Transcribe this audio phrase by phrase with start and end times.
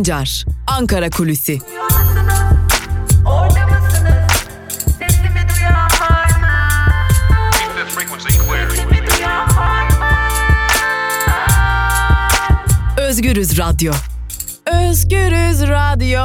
[0.00, 1.58] Sancar, Ankara Kulüsi.
[12.98, 13.92] Özgürüz Radyo.
[14.88, 16.20] Özgürüz Radyo.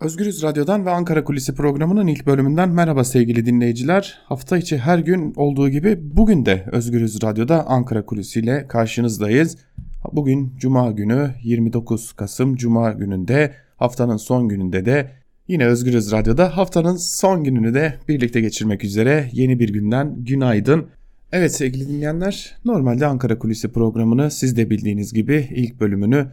[0.00, 4.18] Özgürüz Radyo'dan ve Ankara Kulisi programının ilk bölümünden merhaba sevgili dinleyiciler.
[4.24, 9.56] Hafta içi her gün olduğu gibi bugün de Özgürüz Radyo'da Ankara Kulisi ile karşınızdayız.
[10.12, 15.10] Bugün Cuma günü 29 Kasım Cuma gününde haftanın son gününde de
[15.48, 20.86] yine Özgürüz Radyo'da haftanın son gününü de birlikte geçirmek üzere yeni bir günden günaydın.
[21.32, 26.26] Evet sevgili dinleyenler normalde Ankara Kulisi programını siz de bildiğiniz gibi ilk bölümünü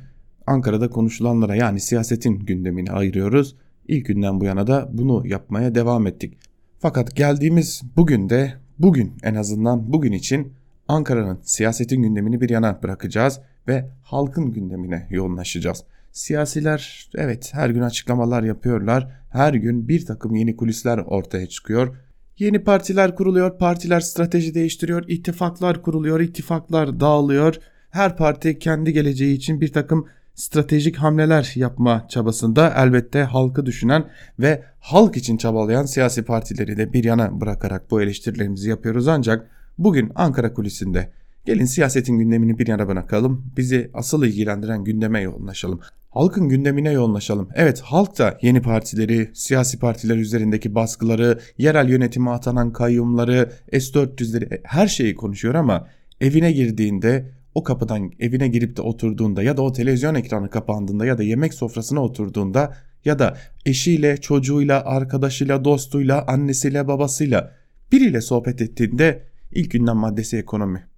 [0.47, 3.55] Ankara'da konuşulanlara yani siyasetin gündemine ayırıyoruz.
[3.87, 6.37] İlk günden bu yana da bunu yapmaya devam ettik.
[6.79, 10.53] Fakat geldiğimiz bugün de bugün en azından bugün için
[10.87, 15.83] Ankara'nın siyasetin gündemini bir yana bırakacağız ve halkın gündemine yoğunlaşacağız.
[16.11, 19.07] Siyasiler evet her gün açıklamalar yapıyorlar.
[19.29, 21.95] Her gün bir takım yeni kulisler ortaya çıkıyor.
[22.39, 27.55] Yeni partiler kuruluyor, partiler strateji değiştiriyor, ittifaklar kuruluyor, ittifaklar dağılıyor.
[27.89, 34.63] Her parti kendi geleceği için bir takım stratejik hamleler yapma çabasında elbette halkı düşünen ve
[34.79, 40.53] halk için çabalayan siyasi partileri de bir yana bırakarak bu eleştirilerimizi yapıyoruz ancak bugün Ankara
[40.53, 41.11] kulisinde
[41.45, 45.79] gelin siyasetin gündemini bir yana bırakalım bizi asıl ilgilendiren gündeme yoğunlaşalım.
[46.09, 47.49] Halkın gündemine yoğunlaşalım.
[47.55, 54.87] Evet halk da yeni partileri, siyasi partiler üzerindeki baskıları, yerel yönetime atanan kayyumları, S-400'leri her
[54.87, 55.87] şeyi konuşuyor ama
[56.21, 61.17] evine girdiğinde o kapıdan evine girip de oturduğunda ya da o televizyon ekranı kapandığında ya
[61.17, 62.73] da yemek sofrasına oturduğunda
[63.05, 67.51] ya da eşiyle, çocuğuyla, arkadaşıyla, dostuyla, annesiyle, babasıyla
[67.91, 70.90] biriyle sohbet ettiğinde ilk gündem maddesi ekonomi.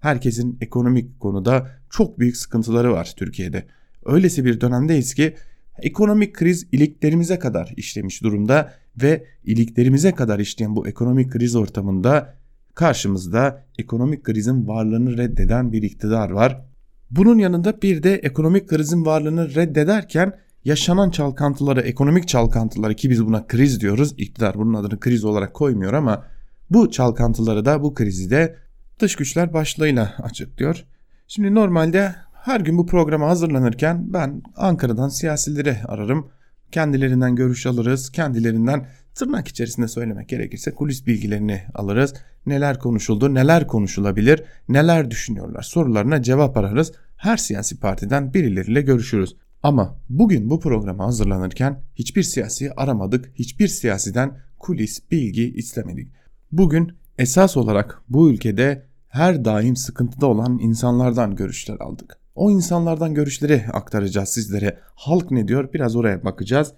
[0.00, 3.66] Herkesin ekonomik konuda çok büyük sıkıntıları var Türkiye'de.
[4.04, 5.34] Öylesi bir dönemdeyiz ki
[5.78, 12.34] ekonomik kriz iliklerimize kadar işlemiş durumda ve iliklerimize kadar işleyen bu ekonomik kriz ortamında
[12.74, 16.64] karşımızda ekonomik krizin varlığını reddeden bir iktidar var.
[17.10, 20.32] Bunun yanında bir de ekonomik krizin varlığını reddederken
[20.64, 24.14] yaşanan çalkantıları, ekonomik çalkantıları ki biz buna kriz diyoruz.
[24.16, 26.24] İktidar bunun adını kriz olarak koymuyor ama
[26.70, 28.56] bu çalkantıları da bu krizi de
[29.00, 30.84] dış güçler başlığıyla açıklıyor.
[31.28, 36.30] Şimdi normalde her gün bu programa hazırlanırken ben Ankara'dan siyasileri ararım.
[36.72, 38.12] Kendilerinden görüş alırız.
[38.12, 42.14] Kendilerinden tırnak içerisinde söylemek gerekirse kulis bilgilerini alırız.
[42.46, 46.92] Neler konuşuldu, neler konuşulabilir, neler düşünüyorlar sorularına cevap ararız.
[47.16, 49.36] Her siyasi partiden birileriyle görüşürüz.
[49.62, 56.12] Ama bugün bu programa hazırlanırken hiçbir siyasi aramadık, hiçbir siyasiden kulis bilgi istemedik.
[56.52, 62.16] Bugün esas olarak bu ülkede her daim sıkıntıda olan insanlardan görüşler aldık.
[62.34, 64.78] O insanlardan görüşleri aktaracağız sizlere.
[64.94, 66.72] Halk ne diyor biraz oraya bakacağız.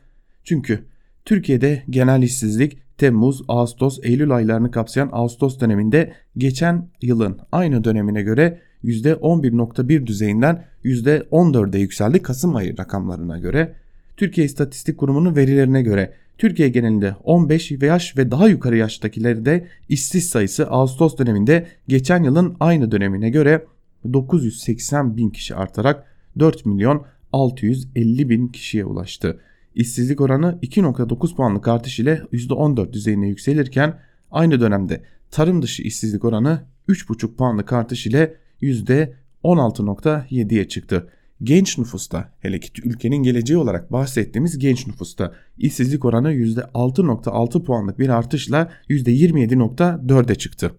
[0.45, 0.85] Çünkü
[1.25, 8.61] Türkiye'de genel işsizlik Temmuz, Ağustos, Eylül aylarını kapsayan Ağustos döneminde geçen yılın aynı dönemine göre
[8.85, 13.75] %11.1 düzeyinden %14'e yükseldi Kasım ayı rakamlarına göre.
[14.17, 20.67] Türkiye İstatistik Kurumu'nun verilerine göre Türkiye genelinde 15 yaş ve daha yukarı yaştakilerde işsiz sayısı
[20.67, 23.67] Ağustos döneminde geçen yılın aynı dönemine göre
[24.13, 26.05] 980 bin kişi artarak
[26.39, 29.41] 4 milyon 650 bin kişiye ulaştı.
[29.75, 33.99] İşsizlik oranı 2.9 puanlık artış ile %14 düzeyine yükselirken
[34.31, 41.09] aynı dönemde tarım dışı işsizlik oranı 3.5 puanlık artış ile %16.7'ye çıktı.
[41.43, 48.09] Genç nüfusta hele ki ülkenin geleceği olarak bahsettiğimiz genç nüfusta işsizlik oranı %6.6 puanlık bir
[48.09, 50.73] artışla %27.4'e çıktı.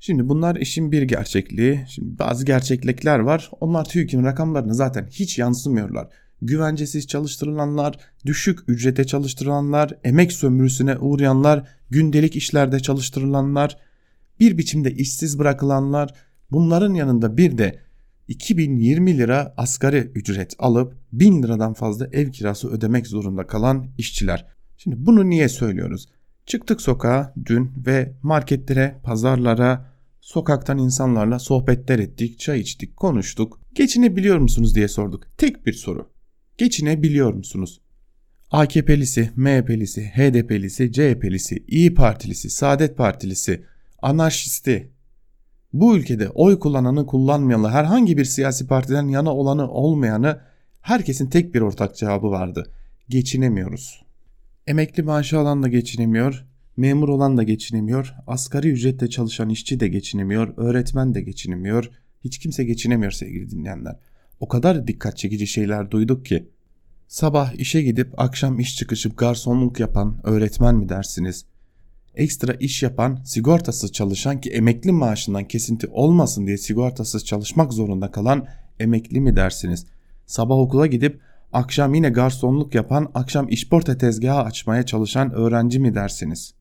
[0.00, 1.80] Şimdi bunlar işin bir gerçekliği.
[1.88, 3.50] Şimdi bazı gerçeklikler var.
[3.60, 6.08] Onlar TÜİK'in rakamlarını zaten hiç yansımıyorlar.
[6.42, 13.76] Güvencesiz çalıştırılanlar, düşük ücrete çalıştırılanlar, emek sömürüsüne uğrayanlar, gündelik işlerde çalıştırılanlar,
[14.40, 16.14] bir biçimde işsiz bırakılanlar,
[16.50, 17.87] bunların yanında bir de
[18.28, 24.46] 2020 lira asgari ücret alıp 1000 liradan fazla ev kirası ödemek zorunda kalan işçiler.
[24.76, 26.08] Şimdi bunu niye söylüyoruz?
[26.46, 33.60] Çıktık sokağa dün ve marketlere, pazarlara, sokaktan insanlarla sohbetler ettik, çay içtik, konuştuk.
[33.74, 35.26] Geçinebiliyor musunuz diye sorduk.
[35.38, 36.10] Tek bir soru.
[36.58, 37.80] Geçinebiliyor musunuz?
[38.50, 43.64] AKP'lisi, MHP'lisi, HDP'lisi, CHP'lisi, İyi Partilisi, Saadet Partilisi,
[44.02, 44.92] anarşisti,
[45.72, 50.40] bu ülkede oy kullananı kullanmayanı herhangi bir siyasi partiden yana olanı olmayanı
[50.80, 52.70] herkesin tek bir ortak cevabı vardı.
[53.08, 54.02] Geçinemiyoruz.
[54.66, 60.54] Emekli maaşı alan da geçinemiyor, memur olan da geçinemiyor, asgari ücretle çalışan işçi de geçinemiyor,
[60.56, 61.90] öğretmen de geçinemiyor,
[62.24, 63.96] hiç kimse geçinemiyor sevgili dinleyenler.
[64.40, 66.48] o kadar dikkat çekici şeyler duyduk ki.
[67.08, 71.46] Sabah işe gidip akşam iş çıkışı garsonluk yapan öğretmen mi dersiniz?
[72.18, 78.46] Ekstra iş yapan, sigortasız çalışan ki emekli maaşından kesinti olmasın diye sigortasız çalışmak zorunda kalan
[78.80, 79.86] emekli mi dersiniz?
[80.26, 81.20] Sabah okula gidip
[81.52, 86.54] akşam yine garsonluk yapan, akşam işporta tezgahı açmaya çalışan öğrenci mi dersiniz?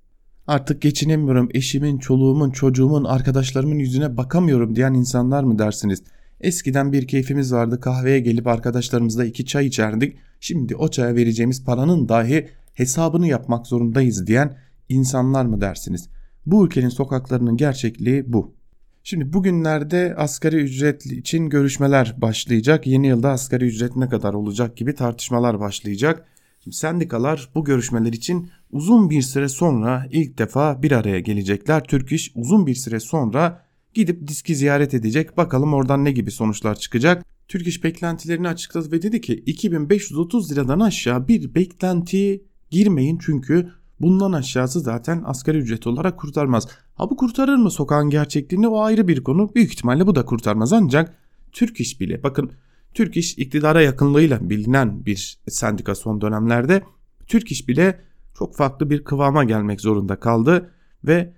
[0.47, 6.03] Artık geçinemiyorum, eşimin, çoluğumun, çocuğumun, arkadaşlarımın yüzüne bakamıyorum diyen insanlar mı dersiniz?
[6.41, 10.17] Eskiden bir keyfimiz vardı kahveye gelip arkadaşlarımızla iki çay içerdik.
[10.39, 16.09] Şimdi o çaya vereceğimiz paranın dahi hesabını yapmak zorundayız diyen insanlar mı dersiniz?
[16.45, 18.57] Bu ülkenin sokaklarının gerçekliği bu.
[19.03, 22.87] Şimdi bugünlerde asgari ücret için görüşmeler başlayacak.
[22.87, 26.25] Yeni yılda asgari ücret ne kadar olacak gibi tartışmalar başlayacak.
[26.63, 31.83] Şimdi sendikalar bu görüşmeler için uzun bir süre sonra ilk defa bir araya gelecekler.
[31.83, 35.37] Türk İş uzun bir süre sonra gidip diski ziyaret edecek.
[35.37, 37.25] Bakalım oradan ne gibi sonuçlar çıkacak.
[37.47, 43.69] Türk İş beklentilerini açıkladı ve dedi ki 2530 liradan aşağı bir beklenti girmeyin çünkü
[44.01, 46.67] bundan aşağısı zaten asgari ücret olarak kurtarmaz.
[46.95, 49.55] Ha bu kurtarır mı sokağın gerçekliğini o ayrı bir konu.
[49.55, 51.15] Büyük ihtimalle bu da kurtarmaz ancak
[51.51, 52.51] Türk İş bile bakın
[52.93, 56.83] Türk İş iktidara yakınlığıyla bilinen bir sendika son dönemlerde
[57.27, 57.99] Türk İş bile
[58.37, 60.71] çok farklı bir kıvama gelmek zorunda kaldı
[61.03, 61.33] ve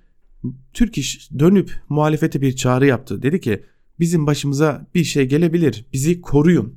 [0.73, 3.21] Türk İş dönüp muhalefete bir çağrı yaptı.
[3.21, 3.63] Dedi ki
[3.99, 6.75] bizim başımıza bir şey gelebilir bizi koruyun.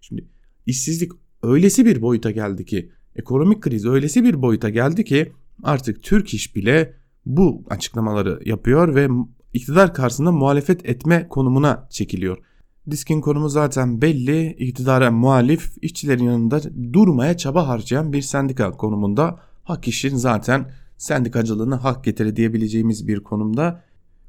[0.00, 0.28] Şimdi
[0.66, 1.12] işsizlik
[1.42, 5.32] öylesi bir boyuta geldi ki ekonomik kriz öylesi bir boyuta geldi ki
[5.62, 6.94] artık Türk İş bile
[7.26, 9.08] bu açıklamaları yapıyor ve
[9.52, 12.38] iktidar karşısında muhalefet etme konumuna çekiliyor.
[12.90, 14.52] Diskin konumu zaten belli.
[14.52, 16.60] İktidara muhalif, işçilerin yanında
[16.92, 19.38] durmaya çaba harcayan bir sendika konumunda.
[19.64, 23.82] Hak işin zaten sendikacılığını hak getire diyebileceğimiz bir konumda.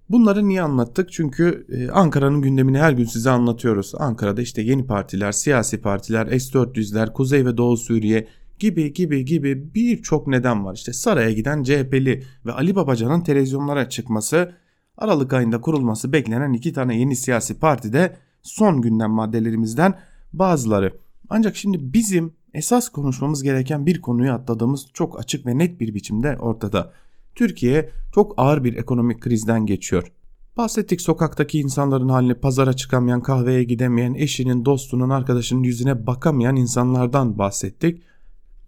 [0.10, 1.12] Bunları niye anlattık?
[1.12, 3.94] Çünkü e, Ankara'nın gündemini her gün size anlatıyoruz.
[3.98, 8.28] Ankara'da işte yeni partiler, siyasi partiler, S-400'ler, Kuzey ve Doğu Suriye
[8.60, 10.76] gibi gibi gibi birçok neden var.
[10.76, 14.54] İşte saraya giden CHP'li ve Ali Babacan'ın televizyonlara çıkması,
[14.98, 19.94] Aralık ayında kurulması beklenen iki tane yeni siyasi partide son gündem maddelerimizden
[20.34, 20.94] bazıları.
[21.30, 26.38] Ancak şimdi bizim esas konuşmamız gereken bir konuyu atladığımız çok açık ve net bir biçimde
[26.38, 26.94] ortada.
[27.36, 30.12] Türkiye çok ağır bir ekonomik krizden geçiyor.
[30.58, 38.04] Bahsettik sokaktaki insanların halini pazara çıkamayan, kahveye gidemeyen, eşinin, dostunun, arkadaşının yüzüne bakamayan insanlardan bahsettik.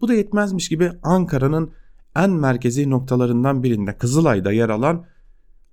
[0.01, 1.71] Bu da yetmezmiş gibi Ankara'nın
[2.15, 5.05] en merkezi noktalarından birinde Kızılay'da yer alan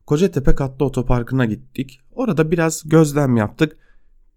[0.06, 2.00] Kocatepe Katlı Otoparkı'na gittik.
[2.12, 3.76] Orada biraz gözlem yaptık.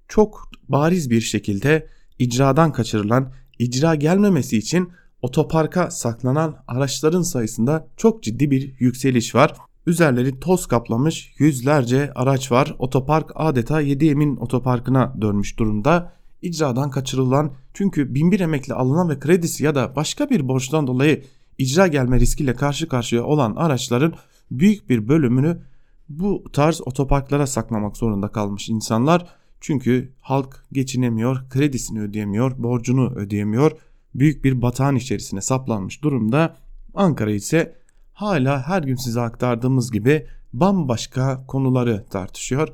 [0.07, 1.87] Çok bariz bir şekilde
[2.19, 4.89] icradan kaçırılan, icra gelmemesi için
[5.21, 9.53] otoparka saklanan araçların sayısında çok ciddi bir yükseliş var.
[9.87, 12.75] Üzerleri toz kaplamış yüzlerce araç var.
[12.79, 16.13] Otopark adeta 7 Emin otoparkına dönmüş durumda.
[16.41, 21.23] İcradan kaçırılan çünkü binbir emekli alınan ve kredisi ya da başka bir borçtan dolayı
[21.57, 24.13] icra gelme riskiyle karşı karşıya olan araçların
[24.51, 25.61] büyük bir bölümünü
[26.09, 29.27] bu tarz otoparklara saklamak zorunda kalmış insanlar.
[29.61, 33.71] Çünkü halk geçinemiyor, kredisini ödeyemiyor, borcunu ödeyemiyor.
[34.15, 36.55] Büyük bir batağın içerisine saplanmış durumda.
[36.93, 37.75] Ankara ise
[38.13, 42.67] hala her gün size aktardığımız gibi bambaşka konuları tartışıyor.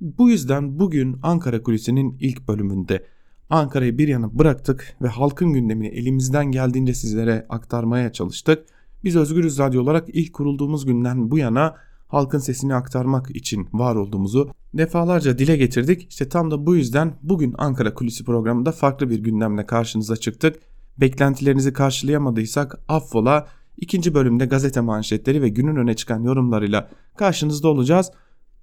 [0.00, 3.15] Bu yüzden bugün Ankara Kulisi'nin ilk bölümünde
[3.50, 8.66] Ankara'yı bir yana bıraktık ve halkın gündemini elimizden geldiğince sizlere aktarmaya çalıştık.
[9.04, 11.74] Biz Özgürüz Radyo olarak ilk kurulduğumuz günden bu yana
[12.08, 16.06] halkın sesini aktarmak için var olduğumuzu defalarca dile getirdik.
[16.10, 20.56] İşte tam da bu yüzden bugün Ankara Kulisi programında farklı bir gündemle karşınıza çıktık.
[21.00, 28.10] Beklentilerinizi karşılayamadıysak affola ikinci bölümde gazete manşetleri ve günün öne çıkan yorumlarıyla karşınızda olacağız.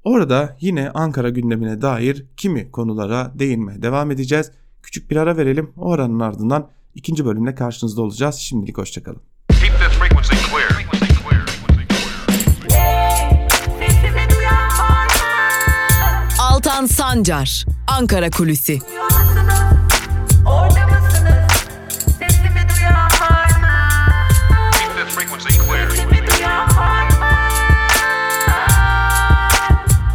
[0.03, 4.51] Orada yine Ankara gündemine dair kimi konulara değinmeye devam edeceğiz.
[4.83, 5.73] Küçük bir ara verelim.
[5.77, 8.35] O aranın ardından ikinci bölümle karşınızda olacağız.
[8.35, 9.21] Şimdilik hoşçakalın.
[16.39, 18.79] Altan Sancar, Ankara Kulüsi.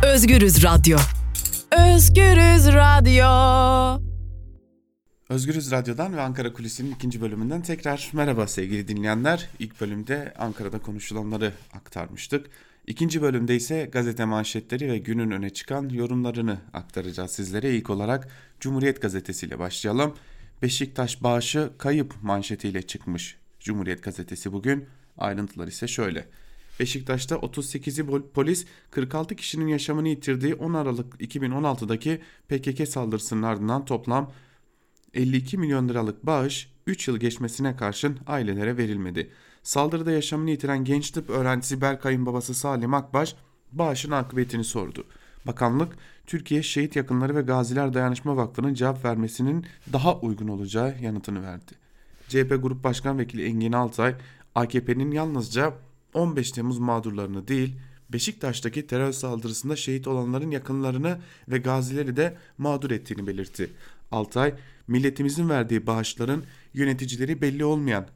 [0.03, 0.99] Özgürüz Radyo.
[1.73, 4.08] Özgürüz Radyo.
[5.29, 9.49] Özgürüz Radyo'dan ve Ankara Kulisi'nin ikinci bölümünden tekrar merhaba sevgili dinleyenler.
[9.59, 12.47] İlk bölümde Ankara'da konuşulanları aktarmıştık.
[12.87, 17.75] İkinci bölümde ise gazete manşetleri ve günün öne çıkan yorumlarını aktaracağız sizlere.
[17.75, 18.29] İlk olarak
[18.61, 20.15] Cumhuriyet Gazetesi ile başlayalım.
[20.63, 24.87] Beşiktaş bağışı kayıp manşetiyle çıkmış Cumhuriyet Gazetesi bugün.
[25.19, 26.27] Ayrıntılar ise şöyle.
[26.81, 34.33] Beşiktaş'ta 38'i polis 46 kişinin yaşamını yitirdiği 10 Aralık 2016'daki PKK saldırısının ardından toplam
[35.19, 39.31] 52 milyon liralık bağış 3 yıl geçmesine karşın ailelere verilmedi.
[39.63, 43.35] Saldırıda yaşamını yitiren genç tıp öğrencisi Berkay'ın babası Salim Akbaş
[43.73, 45.05] bağışın akıbetini sordu.
[45.47, 45.97] Bakanlık
[46.27, 51.73] Türkiye Şehit Yakınları ve Gaziler Dayanışma Vakfı'nın cevap vermesinin daha uygun olacağı yanıtını verdi.
[52.29, 54.15] CHP Grup Başkan Vekili Engin Altay
[54.55, 55.75] AKP'nin yalnızca
[56.15, 57.77] 15 Temmuz mağdurlarını değil
[58.13, 63.71] Beşiktaş'taki terör saldırısında şehit olanların yakınlarını ve gazileri de mağdur ettiğini belirtti.
[64.11, 64.55] Altay,
[64.88, 68.09] milletimizin verdiği bağışların yöneticileri belli olmayan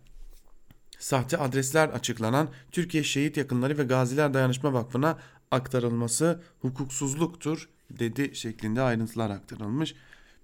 [1.02, 5.18] sahte adresler açıklanan Türkiye Şehit Yakınları ve Gaziler Dayanışma Vakfı'na
[5.50, 9.94] aktarılması hukuksuzluktur dedi şeklinde ayrıntılar aktarılmış.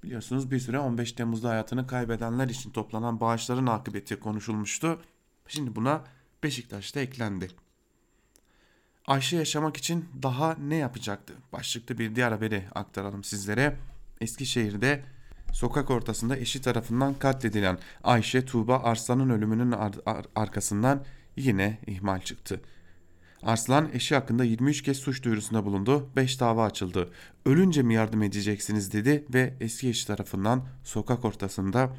[0.05, 5.01] Biliyorsunuz bir süre 15 Temmuz'da hayatını kaybedenler için toplanan bağışların akıbeti konuşulmuştu.
[5.49, 6.05] Şimdi buna
[6.43, 7.49] Beşiktaş'ta eklendi.
[9.07, 11.35] Ayşe yaşamak için daha ne yapacaktı?
[11.53, 13.77] Başlıklı bir diğer haberi aktaralım sizlere.
[14.21, 15.05] Eskişehir'de
[15.53, 21.05] sokak ortasında eşi tarafından katledilen Ayşe Tuğba Arslan'ın ölümünün ar ar arkasından
[21.37, 22.61] yine ihmal çıktı.
[23.43, 26.09] Arslan eşi hakkında 23 kez suç duyurusunda bulundu.
[26.17, 27.11] 5 dava açıldı.
[27.47, 31.91] Ölünce mi yardım edeceksiniz dedi ve eski eşi tarafından sokak ortasında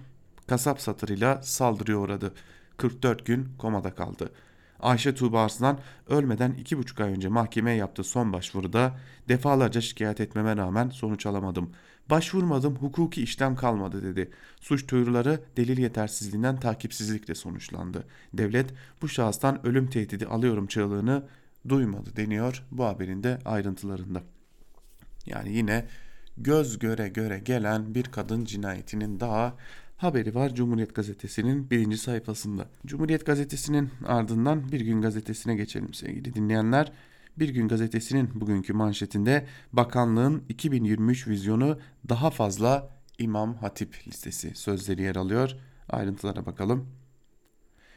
[0.48, 2.34] kasap satırıyla saldırıya uğradı.
[2.78, 4.32] 44 gün komada kaldı.
[4.80, 8.98] Ayşe Tuğba Arslan ölmeden 2,5 ay önce mahkemeye yaptığı son başvuruda
[9.30, 11.72] defalarca şikayet etmeme rağmen sonuç alamadım.
[12.10, 14.32] Başvurmadım hukuki işlem kalmadı dedi.
[14.62, 18.08] Suç duyuruları delil yetersizliğinden takipsizlikle sonuçlandı.
[18.34, 21.24] Devlet bu şahıstan ölüm tehdidi alıyorum çığlığını
[21.70, 24.24] duymadı deniyor bu haberin de ayrıntılarında.
[25.26, 25.86] Yani yine
[26.38, 29.56] göz göre göre gelen bir kadın cinayetinin daha
[29.98, 32.68] haberi var Cumhuriyet Gazetesi'nin birinci sayfasında.
[32.86, 36.92] Cumhuriyet Gazetesi'nin ardından Bir Gün Gazetesi'ne geçelim sevgili dinleyenler.
[37.40, 41.80] Bir Gün Gazetesi'nin bugünkü manşetinde bakanlığın 2023 vizyonu
[42.10, 45.56] daha fazla İmam Hatip listesi sözleri yer alıyor.
[45.90, 46.88] Ayrıntılara bakalım.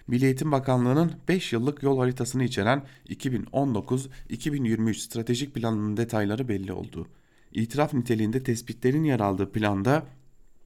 [0.07, 7.09] Milli Eğitim Bakanlığı'nın 5 yıllık yol haritasını içeren 2019-2023 stratejik planının detayları belli oldu.
[7.53, 10.07] İtiraf niteliğinde tespitlerin yer aldığı planda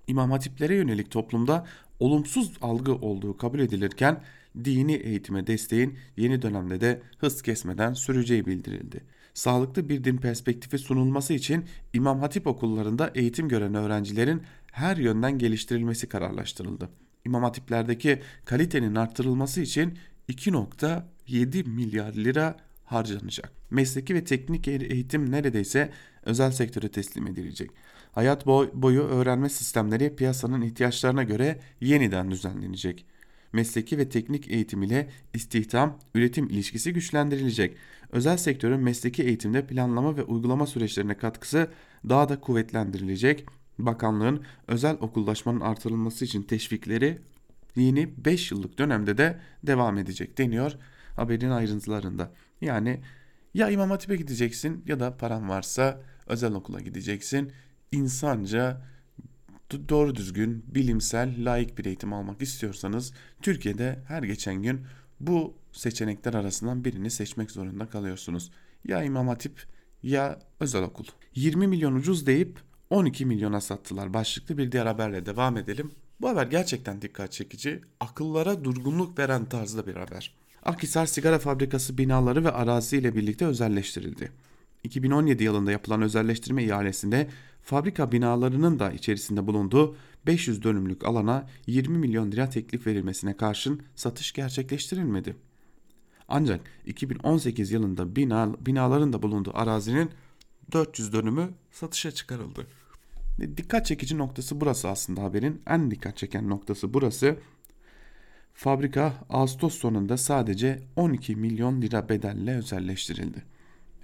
[0.06, 1.66] İmam hatiplere yönelik toplumda
[2.00, 4.22] olumsuz algı olduğu kabul edilirken
[4.64, 9.04] dini eğitime desteğin yeni dönemde de hız kesmeden süreceği bildirildi.
[9.34, 16.08] Sağlıklı bir din perspektifi sunulması için İmam Hatip okullarında eğitim gören öğrencilerin her yönden geliştirilmesi
[16.08, 16.88] kararlaştırıldı.
[17.24, 19.98] İmam Hatiplerdeki kalitenin arttırılması için
[20.28, 23.52] 2.7 milyar lira harcanacak.
[23.70, 25.90] Mesleki ve teknik eğitim neredeyse
[26.22, 27.70] özel sektöre teslim edilecek.
[28.12, 33.06] Hayat boyu öğrenme sistemleri piyasanın ihtiyaçlarına göre yeniden düzenlenecek.
[33.52, 37.76] Mesleki ve teknik eğitim ile istihdam, üretim ilişkisi güçlendirilecek.
[38.12, 41.68] Özel sektörün mesleki eğitimde planlama ve uygulama süreçlerine katkısı
[42.08, 43.46] daha da kuvvetlendirilecek.
[43.78, 47.18] Bakanlığın özel okullaşmanın artırılması için teşvikleri
[47.76, 50.76] yeni 5 yıllık dönemde de devam edecek deniyor
[51.16, 52.32] haberin ayrıntılarında.
[52.60, 53.00] Yani
[53.54, 57.52] ya İmam Hatip'e gideceksin ya da paran varsa özel okula gideceksin.
[57.92, 58.82] İnsanca
[59.88, 64.80] doğru düzgün, bilimsel, layık bir eğitim almak istiyorsanız Türkiye'de her geçen gün
[65.20, 68.50] bu seçenekler arasından birini seçmek zorunda kalıyorsunuz.
[68.84, 69.64] Ya İmam Hatip
[70.02, 71.04] ya özel okul.
[71.34, 74.14] 20 milyon ucuz deyip 12 milyona sattılar.
[74.14, 75.90] Başlıklı bir diğer haberle devam edelim.
[76.20, 80.34] Bu haber gerçekten dikkat çekici, akıllara durgunluk veren tarzda bir haber.
[80.62, 84.32] Akhisar Sigara Fabrikası binaları ve arazi ile birlikte özelleştirildi.
[84.84, 87.28] 2017 yılında yapılan özelleştirme ihalesinde
[87.66, 89.96] fabrika binalarının da içerisinde bulunduğu
[90.26, 95.36] 500 dönümlük alana 20 milyon lira teklif verilmesine karşın satış gerçekleştirilmedi.
[96.28, 100.10] Ancak 2018 yılında bina, binaların da bulunduğu arazinin
[100.72, 102.66] 400 dönümü satışa çıkarıldı.
[103.56, 105.62] Dikkat çekici noktası burası aslında haberin.
[105.66, 107.38] En dikkat çeken noktası burası.
[108.54, 113.42] Fabrika Ağustos sonunda sadece 12 milyon lira bedelle özelleştirildi.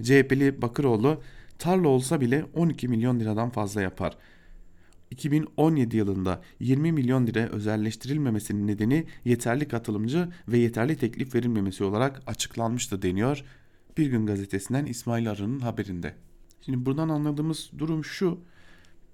[0.02, 1.23] CHP'li Bakıroğlu
[1.59, 4.17] tarla olsa bile 12 milyon liradan fazla yapar.
[5.11, 13.03] 2017 yılında 20 milyon lira özelleştirilmemesinin nedeni yeterli katılımcı ve yeterli teklif verilmemesi olarak açıklanmıştı
[13.03, 13.45] deniyor
[13.99, 16.15] Bir Gün Gazetesi'nden İsmail Arı'nın haberinde.
[16.63, 18.41] Şimdi buradan anladığımız durum şu.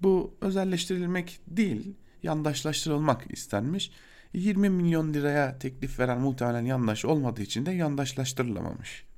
[0.01, 1.93] Bu özelleştirilmek değil,
[2.23, 3.91] yandaşlaştırılmak istenmiş.
[4.33, 9.08] 20 milyon liraya teklif veren muhtemelen yandaş olmadığı için de yandaşlaştırılamamış.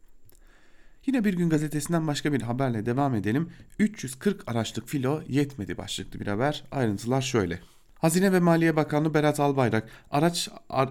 [1.05, 3.49] Yine bir gün gazetesinden başka bir haberle devam edelim.
[3.79, 6.63] 340 araçlık filo yetmedi başlıklı bir haber.
[6.71, 7.59] Ayrıntılar şöyle.
[7.99, 10.49] Hazine ve Maliye Bakanı Berat Albayrak araç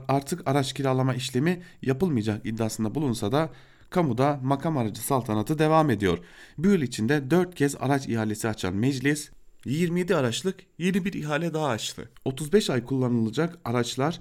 [0.09, 3.51] artık araç kiralama işlemi yapılmayacak iddiasında bulunsa da
[3.91, 6.19] kamuda makam aracı saltanatı devam ediyor.
[6.59, 9.31] Bu yıl içinde 4 kez araç ihalesi açan meclis
[9.65, 12.11] 27 araçlık yeni bir ihale daha açtı.
[12.25, 14.21] 35 ay kullanılacak araçlar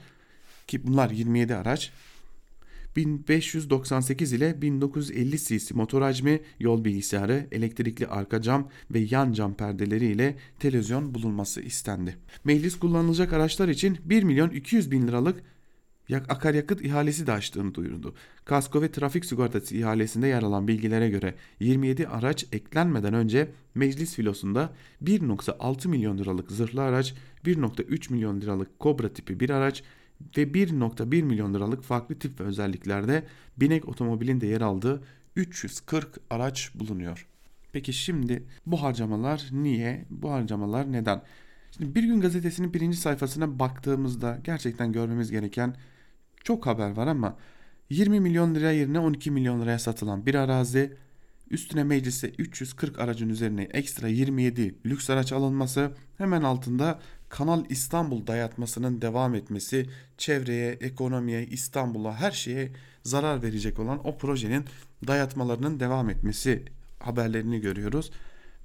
[0.68, 1.92] ki bunlar 27 araç
[2.96, 10.06] 1598 ile 1950 cc motor hacmi, yol bilgisayarı, elektrikli arka cam ve yan cam perdeleri
[10.06, 12.18] ile televizyon bulunması istendi.
[12.44, 15.44] Meclis kullanılacak araçlar için 1 milyon 200 bin liralık
[16.18, 18.16] akaryakıt ihalesi de açtığını duyurdu.
[18.46, 24.74] Kasko ve trafik sigortası ihalesinde yer alan bilgilere göre 27 araç eklenmeden önce meclis filosunda
[25.04, 27.14] 1.6 milyon liralık zırhlı araç,
[27.46, 29.84] 1.3 milyon liralık kobra tipi bir araç
[30.38, 33.24] ve 1.1 milyon liralık farklı tip ve özelliklerde
[33.58, 35.04] binek otomobilin de yer aldığı
[35.36, 37.28] 340 araç bulunuyor.
[37.72, 40.06] Peki şimdi bu harcamalar niye?
[40.10, 41.22] Bu harcamalar neden?
[41.78, 45.76] Şimdi Bir Gün Gazetesi'nin birinci sayfasına baktığımızda gerçekten görmemiz gereken
[46.44, 47.38] çok haber var ama
[47.90, 50.98] 20 milyon lira yerine 12 milyon liraya satılan bir arazi,
[51.50, 57.00] üstüne meclise 340 aracın üzerine ekstra 27 lüks araç alınması, hemen altında
[57.30, 62.72] Kanal İstanbul dayatmasının devam etmesi, çevreye, ekonomiye, İstanbul'a her şeye
[63.04, 64.66] zarar verecek olan o projenin
[65.08, 66.64] dayatmalarının devam etmesi
[67.00, 68.12] haberlerini görüyoruz.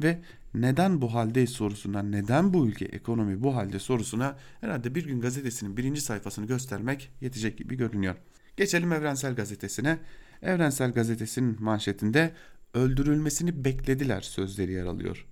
[0.02, 0.18] Ve
[0.54, 5.76] neden bu haldeyiz sorusuna, neden bu ülke ekonomi bu halde sorusuna herhalde bir gün gazetesinin
[5.76, 8.14] birinci sayfasını göstermek yetecek gibi görünüyor.
[8.56, 9.98] Geçelim Evrensel Gazetesi'ne.
[10.42, 12.32] Evrensel Gazetesi'nin manşetinde
[12.74, 15.26] öldürülmesini beklediler sözleri yer alıyor.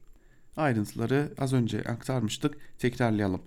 [0.57, 3.43] Ayrıntıları az önce aktarmıştık tekrarlayalım.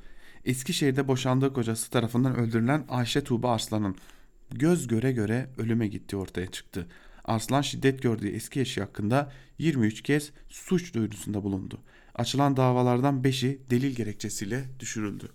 [0.46, 3.96] Eskişehir'de boşandığı kocası tarafından öldürülen Ayşe Tuğba Arslan'ın
[4.52, 6.88] göz göre göre ölüme gitti ortaya çıktı.
[7.26, 11.80] Arslan şiddet gördüğü eski eşi hakkında 23 kez suç duyurusunda bulundu.
[12.16, 15.32] Açılan davalardan 5'i delil gerekçesiyle düşürüldü.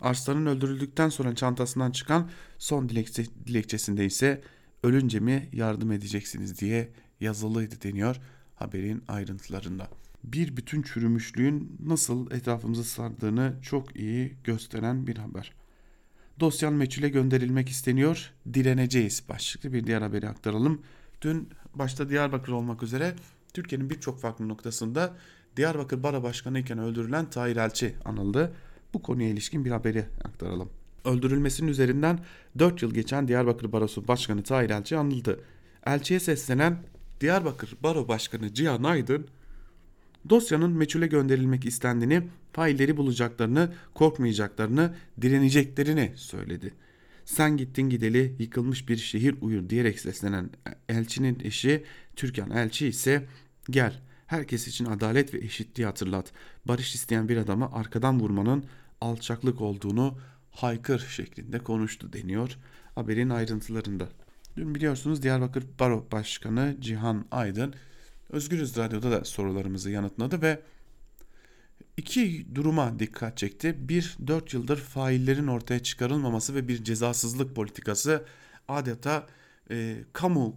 [0.00, 4.42] Arslan'ın öldürüldükten sonra çantasından çıkan son dilekçe, dilekçesinde ise
[4.82, 8.20] ölünce mi yardım edeceksiniz diye yazılıydı deniyor
[8.54, 9.88] haberin ayrıntılarında.
[10.24, 15.52] Bir bütün çürümüşlüğün nasıl etrafımızı sardığını çok iyi gösteren bir haber.
[16.40, 20.82] Dosyan meçhule gönderilmek isteniyor, direneceğiz başlıklı bir diğer haberi aktaralım.
[21.22, 23.14] Dün başta Diyarbakır olmak üzere
[23.54, 25.16] Türkiye'nin birçok farklı noktasında
[25.56, 28.52] Diyarbakır Bara Başkanı iken öldürülen Tahir Elçi anıldı.
[28.94, 30.70] Bu konuya ilişkin bir haberi aktaralım.
[31.04, 32.18] Öldürülmesinin üzerinden
[32.58, 35.40] 4 yıl geçen Diyarbakır Barosu Başkanı Tahir Elçi anıldı.
[35.86, 36.78] Elçiye seslenen
[37.20, 39.26] Diyarbakır Baro Başkanı Cihan Aydın
[40.30, 46.74] dosyanın meçhule gönderilmek istendiğini, failleri bulacaklarını, korkmayacaklarını, direneceklerini söyledi.
[47.24, 50.50] Sen gittin gideli yıkılmış bir şehir uyur diyerek seslenen
[50.88, 51.84] elçinin eşi
[52.16, 53.26] Türkan Elçi ise
[53.70, 56.32] gel herkes için adalet ve eşitliği hatırlat.
[56.64, 58.64] Barış isteyen bir adama arkadan vurmanın
[59.00, 60.18] alçaklık olduğunu
[60.50, 62.58] haykır şeklinde konuştu deniyor
[62.94, 64.08] haberin ayrıntılarında.
[64.56, 67.74] Dün biliyorsunuz Diyarbakır Baro Başkanı Cihan Aydın
[68.34, 70.60] Özgürüz Radyo'da da sorularımızı yanıtladı ve
[71.96, 73.88] iki duruma dikkat çekti.
[73.88, 78.24] Bir, dört yıldır faillerin ortaya çıkarılmaması ve bir cezasızlık politikası
[78.68, 79.26] adeta
[79.70, 80.56] e, kamu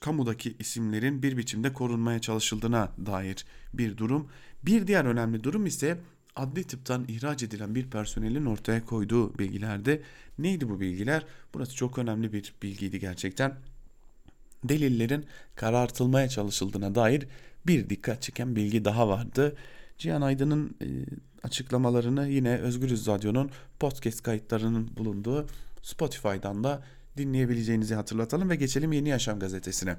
[0.00, 4.28] kamudaki isimlerin bir biçimde korunmaya çalışıldığına dair bir durum.
[4.62, 6.00] Bir diğer önemli durum ise
[6.36, 10.02] adli tıptan ihraç edilen bir personelin ortaya koyduğu bilgilerde
[10.38, 11.26] neydi bu bilgiler?
[11.54, 13.69] Burası çok önemli bir bilgiydi gerçekten.
[14.64, 17.28] Delillerin karartılmaya çalışıldığına dair
[17.66, 19.56] bir dikkat çeken bilgi daha vardı.
[19.98, 20.86] Cihan Aydın'ın e,
[21.42, 25.46] açıklamalarını yine Özgürüz Radyo'nun podcast kayıtlarının bulunduğu
[25.82, 26.82] Spotify'dan da
[27.16, 29.96] dinleyebileceğinizi hatırlatalım ve geçelim Yeni Yaşam gazetesine.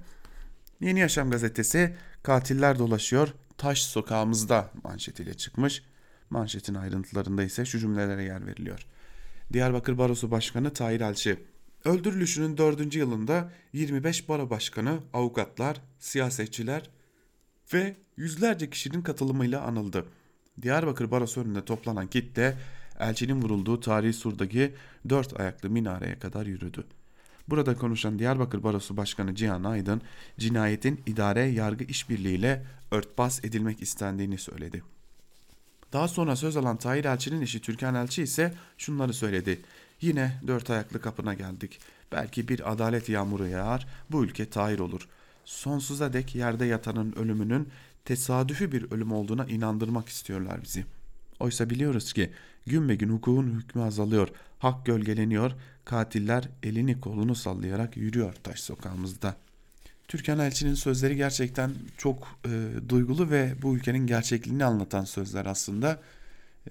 [0.81, 5.83] Yeni Yaşam gazetesi katiller dolaşıyor taş sokağımızda manşetiyle çıkmış.
[6.29, 8.85] Manşetin ayrıntılarında ise şu cümlelere yer veriliyor.
[9.53, 11.39] Diyarbakır Barosu Başkanı Tahir Elçi
[11.85, 16.89] Öldürülüşünün dördüncü yılında 25 baro başkanı, avukatlar, siyasetçiler
[17.73, 20.05] ve yüzlerce kişinin katılımıyla anıldı.
[20.61, 22.57] Diyarbakır Barosu önünde toplanan kitle
[22.99, 24.73] elçinin vurulduğu tarihi surdaki
[25.09, 26.83] dört ayaklı minareye kadar yürüdü.
[27.47, 30.01] Burada konuşan Diyarbakır Barosu Başkanı Cihan Aydın,
[30.39, 34.83] cinayetin idare yargı işbirliğiyle örtbas edilmek istendiğini söyledi.
[35.93, 39.61] Daha sonra söz alan Tahir Elçi'nin eşi Türkan Elçi ise şunları söyledi.
[40.01, 41.79] Yine dört ayaklı kapına geldik.
[42.11, 45.07] Belki bir adalet yağmuru yağar, bu ülke tahir olur.
[45.45, 47.69] Sonsuza dek yerde yatanın ölümünün
[48.05, 50.85] tesadüfi bir ölüm olduğuna inandırmak istiyorlar bizi.
[51.39, 52.31] Oysa biliyoruz ki
[52.65, 54.27] gün be gün hukukun hükmü azalıyor,
[54.59, 55.51] hak gölgeleniyor,
[55.85, 59.51] katiller elini kolunu sallayarak yürüyor taş sokağımızda.''
[60.11, 65.99] Türkan Elçi'nin sözleri gerçekten çok e, duygulu ve bu ülkenin gerçekliğini anlatan sözler aslında.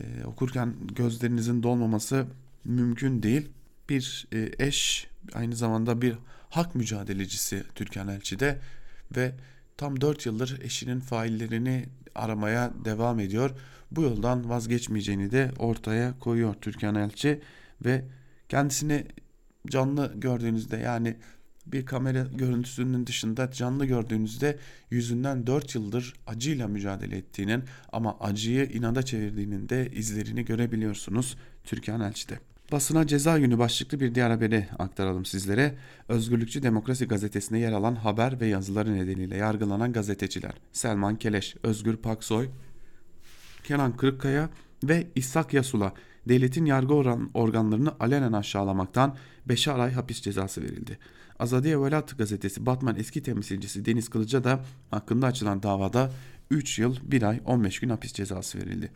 [0.00, 2.26] E, okurken gözlerinizin dolmaması
[2.64, 3.48] mümkün değil.
[3.88, 6.14] Bir e, eş aynı zamanda bir
[6.50, 8.58] hak mücadelecisi Türkan Elçi de
[9.16, 9.32] ve
[9.76, 13.50] tam 4 yıldır eşinin faillerini aramaya devam ediyor.
[13.90, 17.40] Bu yoldan vazgeçmeyeceğini de ortaya koyuyor Türkan Elçi
[17.84, 18.04] ve
[18.48, 19.06] kendisini
[19.66, 21.16] canlı gördüğünüzde yani
[21.66, 24.58] bir kamera görüntüsünün dışında canlı gördüğünüzde
[24.90, 32.49] yüzünden 4 yıldır acıyla mücadele ettiğinin ama acıyı inada çevirdiğinin de izlerini görebiliyorsunuz Türkan Elçi'de.
[32.72, 35.74] Basına ceza günü başlıklı bir diğer haberi aktaralım sizlere.
[36.08, 42.48] Özgürlükçü Demokrasi gazetesinde yer alan haber ve yazıları nedeniyle yargılanan gazeteciler Selman Keleş, Özgür Paksoy,
[43.64, 44.48] Kenan Kırıkkaya
[44.84, 45.92] ve İshak Yasula
[46.28, 46.94] devletin yargı
[47.34, 49.16] organlarını alenen aşağılamaktan
[49.48, 50.98] 5'er ay hapis cezası verildi.
[51.38, 56.10] Azadiye Velat gazetesi Batman eski temsilcisi Deniz Kılıç'a da hakkında açılan davada
[56.50, 58.90] 3 yıl 1 ay 15 gün hapis cezası verildi.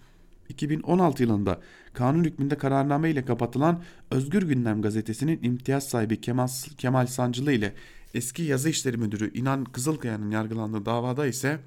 [0.49, 1.61] 2016 yılında
[1.93, 7.75] kanun hükmünde kararname ile kapatılan Özgür Gündem gazetesinin imtiyaz sahibi Kemal, Kemal Sancılı ile
[8.15, 11.59] eski yazı işleri müdürü İnan Kızılkaya'nın yargılandığı davada ise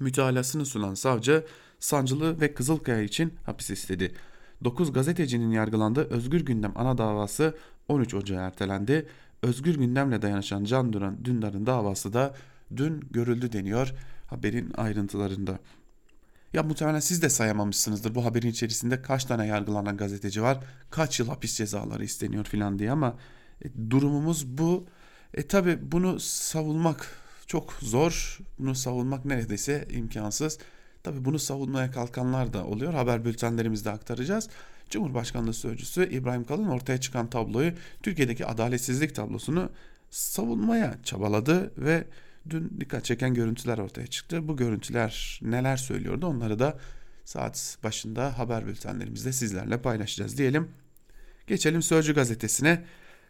[0.00, 1.44] mütalasını sunan savcı
[1.78, 4.14] Sancılı ve Kızılkaya için hapis istedi.
[4.64, 7.54] 9 gazetecinin yargılandığı Özgür Gündem ana davası
[7.88, 9.06] 13 Ocağı ertelendi.
[9.42, 12.34] Özgür Gündem'le dayanışan Can Duran Dündar'ın davası da
[12.76, 13.94] dün görüldü deniyor
[14.26, 15.58] haberin ayrıntılarında.
[16.56, 20.58] Ya muhtemelen siz de sayamamışsınızdır bu haberin içerisinde kaç tane yargılanan gazeteci var,
[20.90, 23.16] kaç yıl hapis cezaları isteniyor filan diye ama
[23.64, 24.86] e, durumumuz bu.
[25.34, 27.08] E tabi bunu savunmak
[27.46, 30.58] çok zor, bunu savunmak neredeyse imkansız.
[31.02, 32.94] Tabi bunu savunmaya kalkanlar da oluyor.
[32.94, 34.48] Haber bültenlerimizde aktaracağız.
[34.90, 39.70] Cumhurbaşkanlığı Sözcüsü İbrahim Kalın ortaya çıkan tabloyu Türkiye'deki adaletsizlik tablosunu
[40.10, 42.04] savunmaya çabaladı ve
[42.50, 44.48] dün dikkat çeken görüntüler ortaya çıktı.
[44.48, 46.78] Bu görüntüler neler söylüyordu onları da
[47.24, 50.68] saat başında haber bültenlerimizde sizlerle paylaşacağız diyelim.
[51.46, 52.84] Geçelim Sözcü gazetesine.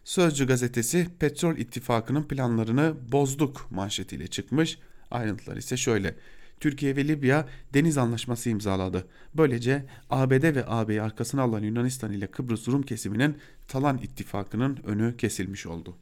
[0.04, 4.78] Sözcü gazetesi petrol ittifakının planlarını bozduk manşetiyle çıkmış.
[5.10, 6.14] Ayrıntılar ise şöyle.
[6.60, 9.06] Türkiye ve Libya deniz anlaşması imzaladı.
[9.34, 15.66] Böylece ABD ve AB'yi arkasına alan Yunanistan ile Kıbrıs Rum kesiminin Talan ittifakının önü kesilmiş
[15.66, 15.96] oldu.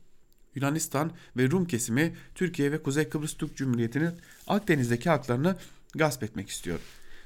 [0.55, 4.12] Yunanistan ve Rum kesimi Türkiye ve Kuzey Kıbrıs Türk Cumhuriyeti'nin
[4.47, 5.57] Akdeniz'deki haklarını
[5.95, 6.79] gasp etmek istiyor.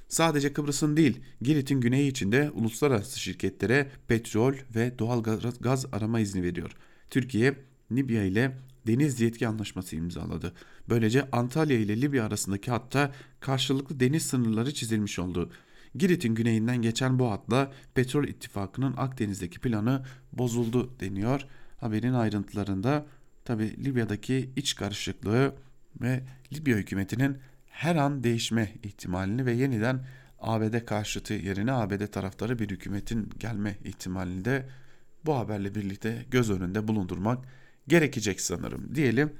[0.08, 5.22] Sadece Kıbrıs'ın değil, Girit'in güneyi içinde uluslararası şirketlere petrol ve doğal
[5.60, 6.70] gaz arama izni veriyor.
[7.10, 7.54] Türkiye,
[7.92, 10.52] Libya ile deniz yetki anlaşması imzaladı.
[10.88, 15.50] Böylece Antalya ile Libya arasındaki hatta karşılıklı deniz sınırları çizilmiş oldu.
[15.94, 21.40] Girit'in güneyinden geçen bu hatla petrol ittifakının Akdeniz'deki planı bozuldu deniyor.
[21.80, 23.06] Haberin ayrıntılarında
[23.48, 25.54] tabi Libya'daki iç karışıklığı
[26.00, 26.20] ve
[26.52, 30.04] Libya hükümetinin her an değişme ihtimalini ve yeniden
[30.40, 34.68] ABD karşıtı yerine ABD taraftarı bir hükümetin gelme ihtimalini de
[35.26, 37.44] bu haberle birlikte göz önünde bulundurmak
[37.88, 39.32] gerekecek sanırım diyelim.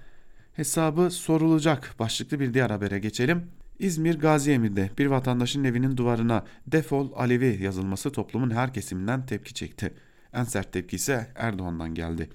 [0.53, 3.47] Hesabı sorulacak başlıklı bir diğer habere geçelim.
[3.79, 9.95] İzmir Gazi Emir'de bir vatandaşın evinin duvarına defol Alevi yazılması toplumun her kesiminden tepki çekti.
[10.33, 12.29] En sert tepki ise Erdoğan'dan geldi.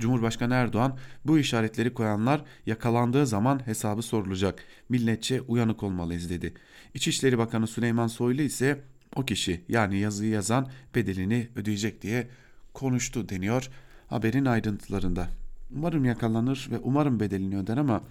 [0.00, 4.64] Cumhurbaşkanı Erdoğan bu işaretleri koyanlar yakalandığı zaman hesabı sorulacak.
[4.88, 6.54] Milletçe uyanık olmalıyız dedi.
[6.94, 8.80] İçişleri Bakanı Süleyman Soylu ise
[9.16, 12.28] o kişi yani yazıyı yazan bedelini ödeyecek diye
[12.74, 13.70] konuştu deniyor
[14.06, 15.28] haberin ayrıntılarında.
[15.76, 18.02] Umarım yakalanır ve umarım bedelini öder ama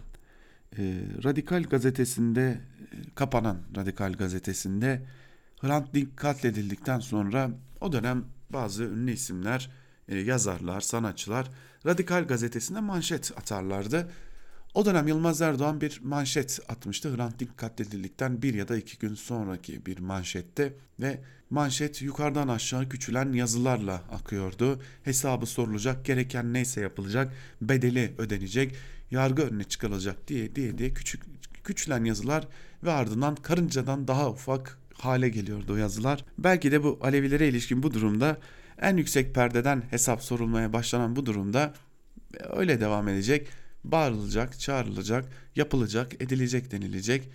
[0.78, 5.02] e, Radikal gazetesinde e, kapanan Radikal gazetesinde
[5.62, 9.70] Hrant Dink katledildikten sonra o dönem bazı ünlü isimler,
[10.08, 11.50] e, yazarlar, sanatçılar
[11.86, 14.10] Radikal gazetesinde manşet atarlardı.
[14.74, 17.16] O dönem Yılmaz Erdoğan bir manşet atmıştı.
[17.16, 22.90] Hrant Dink katledildikten bir ya da iki gün sonraki bir manşette ve manşet yukarıdan aşağı
[22.90, 24.82] küçülen yazılarla akıyordu.
[25.04, 28.76] Hesabı sorulacak, gereken neyse yapılacak, bedeli ödenecek,
[29.12, 31.24] yargı önüne çıkarılacak diye diye diye küçük
[31.64, 32.48] küçülen yazılar
[32.84, 36.26] ve ardından karıncadan daha ufak hale geliyordu o yazılar.
[36.38, 38.38] Belki de bu Alevilere ilişkin bu durumda
[38.84, 41.74] en yüksek perdeden hesap sorulmaya başlanan bu durumda
[42.56, 43.48] öyle devam edecek
[43.84, 47.30] bağırılacak, çağrılacak, yapılacak, edilecek denilecek,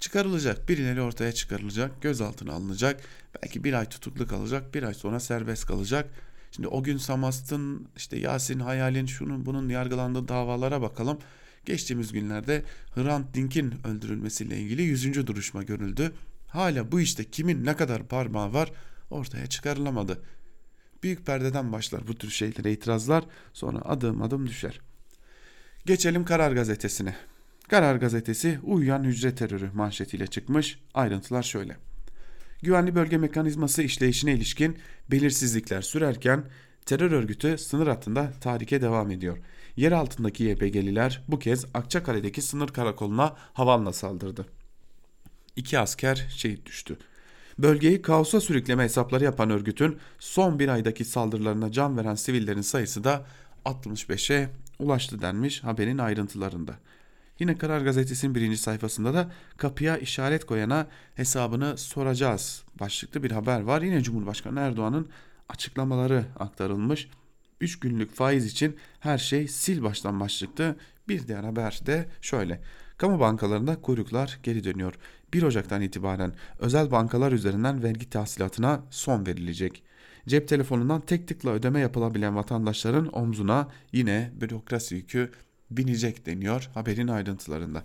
[0.00, 3.00] çıkarılacak, birileri ortaya çıkarılacak, gözaltına alınacak,
[3.42, 6.10] belki bir ay tutuklu kalacak, bir ay sonra serbest kalacak.
[6.50, 11.18] Şimdi o gün Samast'ın, işte Yasin Hayal'in, şunun bunun yargılandığı davalara bakalım.
[11.64, 15.26] Geçtiğimiz günlerde Hrant Dink'in öldürülmesiyle ilgili 100.
[15.26, 16.12] duruşma görüldü.
[16.48, 18.72] Hala bu işte kimin ne kadar parmağı var
[19.10, 20.22] ortaya çıkarılamadı.
[21.02, 24.80] Büyük perdeden başlar bu tür şeylere itirazlar sonra adım adım düşer.
[25.86, 27.16] Geçelim Karar Gazetesi'ne.
[27.68, 30.78] Karar Gazetesi uyuyan hücre terörü manşetiyle çıkmış.
[30.94, 31.76] Ayrıntılar şöyle.
[32.62, 34.78] Güvenli bölge mekanizması işleyişine ilişkin
[35.10, 36.44] belirsizlikler sürerken
[36.86, 39.38] terör örgütü sınır hattında tahrike devam ediyor.
[39.76, 44.46] yer altındaki YPG'liler bu kez Akçakale'deki sınır karakoluna havanla saldırdı.
[45.56, 46.98] İki asker şehit düştü.
[47.58, 53.26] Bölgeyi kaosa sürükleme hesapları yapan örgütün son bir aydaki saldırılarına can veren sivillerin sayısı da
[53.64, 56.74] 65'e ulaştı denmiş haberin ayrıntılarında.
[57.38, 63.82] Yine Karar Gazetesi'nin birinci sayfasında da kapıya işaret koyana hesabını soracağız başlıklı bir haber var.
[63.82, 65.08] Yine Cumhurbaşkanı Erdoğan'ın
[65.48, 67.08] açıklamaları aktarılmış.
[67.60, 70.76] 3 günlük faiz için her şey sil baştan başlıklı
[71.08, 72.60] bir diğer haber de şöyle.
[72.98, 74.94] Kamu bankalarında kuyruklar geri dönüyor.
[75.32, 79.82] 1 Ocak'tan itibaren özel bankalar üzerinden vergi tahsilatına son verilecek.
[80.28, 85.30] Cep telefonundan tek tıkla ödeme yapılabilen vatandaşların omzuna yine bürokrasi yükü
[85.70, 87.84] binecek deniyor haberin ayrıntılarında.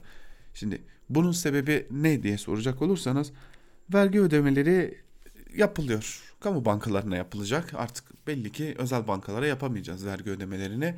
[0.54, 3.32] Şimdi bunun sebebi ne diye soracak olursanız
[3.94, 4.98] vergi ödemeleri
[5.56, 6.24] yapılıyor.
[6.40, 7.74] Kamu bankalarına yapılacak.
[7.74, 10.96] Artık belli ki özel bankalara yapamayacağız vergi ödemelerini.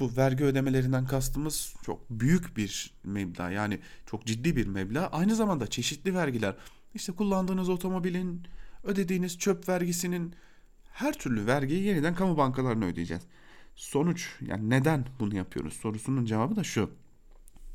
[0.00, 5.06] Bu vergi ödemelerinden kastımız çok büyük bir meblağ yani çok ciddi bir meblağ.
[5.06, 6.56] Aynı zamanda çeşitli vergiler
[6.94, 8.42] işte kullandığınız otomobilin,
[8.84, 10.34] ödediğiniz çöp vergisinin
[10.92, 13.22] her türlü vergiyi yeniden kamu bankalarına ödeyeceğiz.
[13.74, 16.90] Sonuç yani neden bunu yapıyoruz sorusunun cevabı da şu.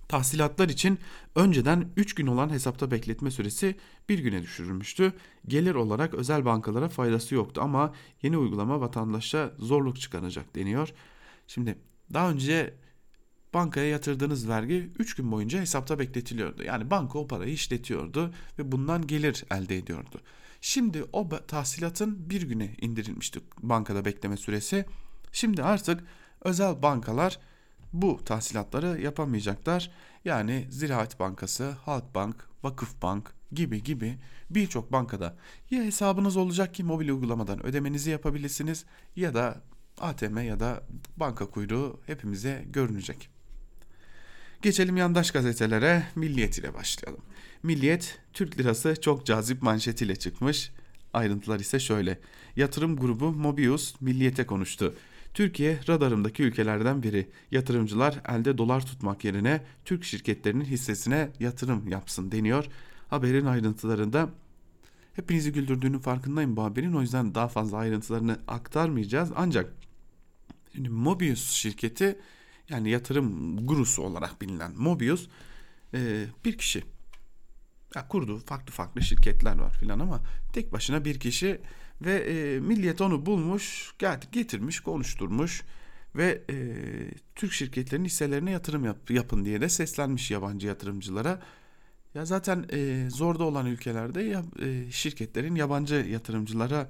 [0.07, 0.99] Tahsilatlar için
[1.35, 3.75] önceden 3 gün olan hesapta bekletme süresi
[4.09, 5.13] bir güne düşürülmüştü.
[5.47, 10.93] Gelir olarak özel bankalara faydası yoktu ama yeni uygulama vatandaşa zorluk çıkaracak deniyor.
[11.47, 11.77] Şimdi
[12.13, 12.73] daha önce
[13.53, 16.63] bankaya yatırdığınız vergi 3 gün boyunca hesapta bekletiliyordu.
[16.63, 20.21] Yani banka o parayı işletiyordu ve bundan gelir elde ediyordu.
[20.61, 24.85] Şimdi o tahsilatın bir güne indirilmişti bankada bekleme süresi.
[25.31, 26.03] Şimdi artık
[26.41, 27.39] özel bankalar
[27.93, 29.91] bu tahsilatları yapamayacaklar.
[30.25, 34.17] Yani Ziraat Bankası, Halkbank, Vakıfbank gibi gibi
[34.49, 35.37] birçok bankada
[35.71, 39.61] ya hesabınız olacak ki mobil uygulamadan ödemenizi yapabilirsiniz ya da
[39.97, 40.83] ATM ya da
[41.17, 43.29] banka kuyruğu hepimize görünecek.
[44.61, 47.21] Geçelim yandaş gazetelere Milliyet ile başlayalım.
[47.63, 50.71] Milliyet Türk lirası çok cazip manşetiyle çıkmış.
[51.13, 52.19] Ayrıntılar ise şöyle.
[52.55, 54.95] Yatırım grubu Mobius Milliyet'e konuştu.
[55.33, 57.29] Türkiye radarımdaki ülkelerden biri.
[57.51, 62.65] Yatırımcılar elde dolar tutmak yerine Türk şirketlerinin hissesine yatırım yapsın deniyor.
[63.09, 64.29] Haberin ayrıntılarında
[65.13, 66.93] hepinizi güldürdüğünün farkındayım bu haberin.
[66.93, 69.31] O yüzden daha fazla ayrıntılarını aktarmayacağız.
[69.35, 69.73] Ancak
[70.73, 72.19] şimdi Mobius şirketi
[72.69, 75.27] yani yatırım gurusu olarak bilinen Mobius
[75.93, 76.83] e, bir kişi
[77.95, 80.21] ya kurduğu farklı farklı şirketler var filan ama
[80.53, 81.61] tek başına bir kişi
[82.01, 83.93] ve e, milliyet onu bulmuş,
[84.31, 85.63] getirmiş, konuşturmuş
[86.15, 86.55] ve e,
[87.35, 91.39] Türk şirketlerinin hisselerine yatırım yap, yapın diye de seslenmiş yabancı yatırımcılara.
[92.15, 96.89] Ya zaten e, zorda olan ülkelerde ya, e, şirketlerin yabancı yatırımcılara e,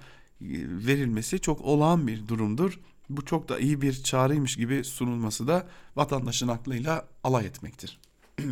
[0.88, 2.80] verilmesi çok olağan bir durumdur.
[3.10, 8.00] Bu çok da iyi bir çağrıymış gibi sunulması da vatandaşın aklıyla alay etmektir.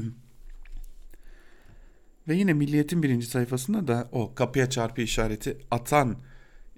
[2.28, 6.18] Ve yine Milliyet'in birinci sayfasında da o kapıya çarpı işareti atan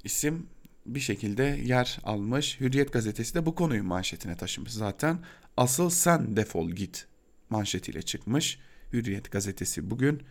[0.03, 0.47] isim
[0.85, 2.59] bir şekilde yer almış.
[2.59, 5.19] Hürriyet gazetesi de bu konuyu manşetine taşımış zaten.
[5.57, 7.07] Asıl sen defol git
[7.49, 8.59] manşetiyle çıkmış.
[8.93, 10.21] Hürriyet gazetesi bugün.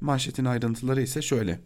[0.00, 1.60] Manşetin ayrıntıları ise şöyle.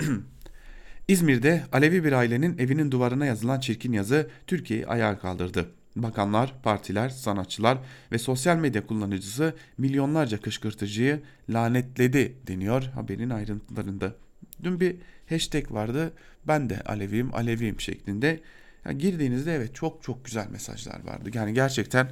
[1.08, 5.70] İzmir'de Alevi bir ailenin evinin duvarına yazılan çirkin yazı Türkiye'yi ayağa kaldırdı.
[5.96, 7.78] Bakanlar, partiler, sanatçılar
[8.12, 14.14] ve sosyal medya kullanıcısı milyonlarca kışkırtıcıyı lanetledi deniyor haberin ayrıntılarında.
[14.62, 14.96] Dün bir
[15.28, 16.12] hashtag vardı
[16.48, 18.40] ben de Aleviyim Aleviyim şeklinde.
[18.84, 21.30] Yani girdiğinizde evet çok çok güzel mesajlar vardı.
[21.34, 22.10] Yani gerçekten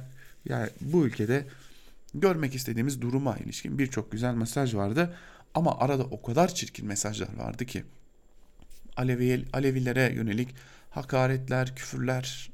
[0.49, 1.45] yani bu ülkede
[2.13, 5.15] görmek istediğimiz duruma ilişkin birçok güzel mesaj vardı.
[5.53, 7.83] Ama arada o kadar çirkin mesajlar vardı ki.
[8.97, 10.55] Alevi, Alevilere yönelik
[10.89, 12.51] hakaretler, küfürler,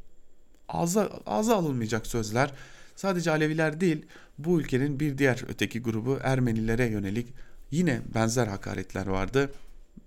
[0.69, 2.53] ağza, ağza alınmayacak sözler.
[2.95, 4.05] Sadece Aleviler değil
[4.37, 7.33] bu ülkenin bir diğer öteki grubu Ermenilere yönelik
[7.71, 9.51] yine benzer hakaretler vardı.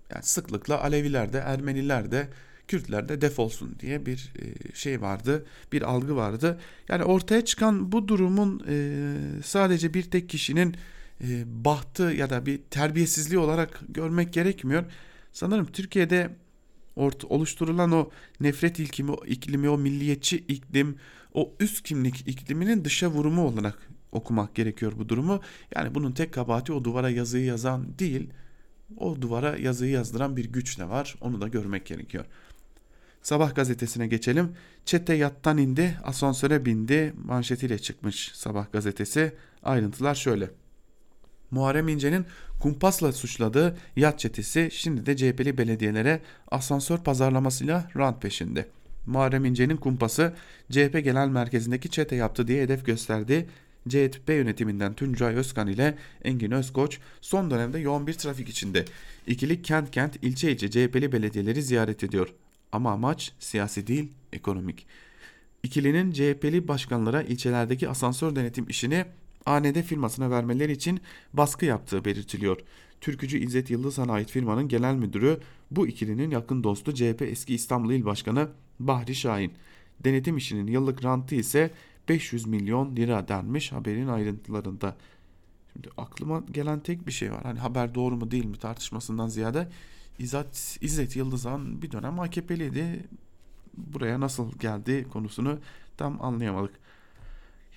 [0.09, 2.27] Yani sıklıkla Aleviler de Ermeniler de
[2.67, 6.59] Kürtler de defolsun diye bir e, şey vardı, bir algı vardı.
[6.89, 9.05] Yani ortaya çıkan bu durumun e,
[9.43, 10.75] sadece bir tek kişinin
[11.21, 14.83] e, bahtı ya da bir terbiyesizliği olarak görmek gerekmiyor.
[15.31, 16.29] Sanırım Türkiye'de
[17.29, 20.95] oluşturulan o nefret ilkimi, o iklimi, o milliyetçi iklim,
[21.33, 25.41] o üst kimlik ikliminin dışa vurumu olarak okumak gerekiyor bu durumu.
[25.75, 28.29] Yani bunun tek kabahati o duvara yazıyı yazan değil,
[28.97, 31.15] o duvara yazıyı yazdıran bir güç de var.
[31.21, 32.25] Onu da görmek gerekiyor.
[33.23, 34.51] Sabah gazetesine geçelim.
[34.85, 39.33] Çete yattan indi, asansöre bindi manşetiyle çıkmış Sabah gazetesi.
[39.63, 40.49] Ayrıntılar şöyle.
[41.51, 42.25] Muharrem İnce'nin
[42.59, 48.67] kumpasla suçladığı yat çetesi şimdi de CHP'li belediyelere asansör pazarlamasıyla rant peşinde.
[49.05, 50.33] Muharrem İnce'nin kumpası
[50.71, 53.49] CHP Genel Merkezi'ndeki çete yaptı diye hedef gösterdi.
[53.89, 58.85] CHP yönetiminden Tuncay Özkan ile Engin Özkoç son dönemde yoğun bir trafik içinde.
[59.27, 62.33] İkili kent kent ilçe ilçe CHP'li belediyeleri ziyaret ediyor.
[62.73, 64.85] Ama amaç siyasi değil ekonomik.
[65.63, 69.05] İkilinin CHP'li başkanlara ilçelerdeki asansör denetim işini
[69.45, 71.01] AND firmasına vermeleri için
[71.33, 72.57] baskı yaptığı belirtiliyor.
[73.01, 75.39] Türkücü İzzet Yıldızhan'a ait firmanın genel müdürü
[75.71, 79.53] bu ikilinin yakın dostu CHP eski İstanbul İl Başkanı Bahri Şahin.
[80.03, 81.71] Denetim işinin yıllık rantı ise
[82.09, 84.95] 500 milyon lira denmiş haberin ayrıntılarında.
[85.73, 87.43] Şimdi aklıma gelen tek bir şey var.
[87.43, 89.67] Hani haber doğru mu değil mi tartışmasından ziyade
[90.19, 93.07] İzzet, İzzet Yıldızhan bir dönem AKP'liydi.
[93.77, 95.59] Buraya nasıl geldi konusunu
[95.97, 96.73] tam anlayamadık.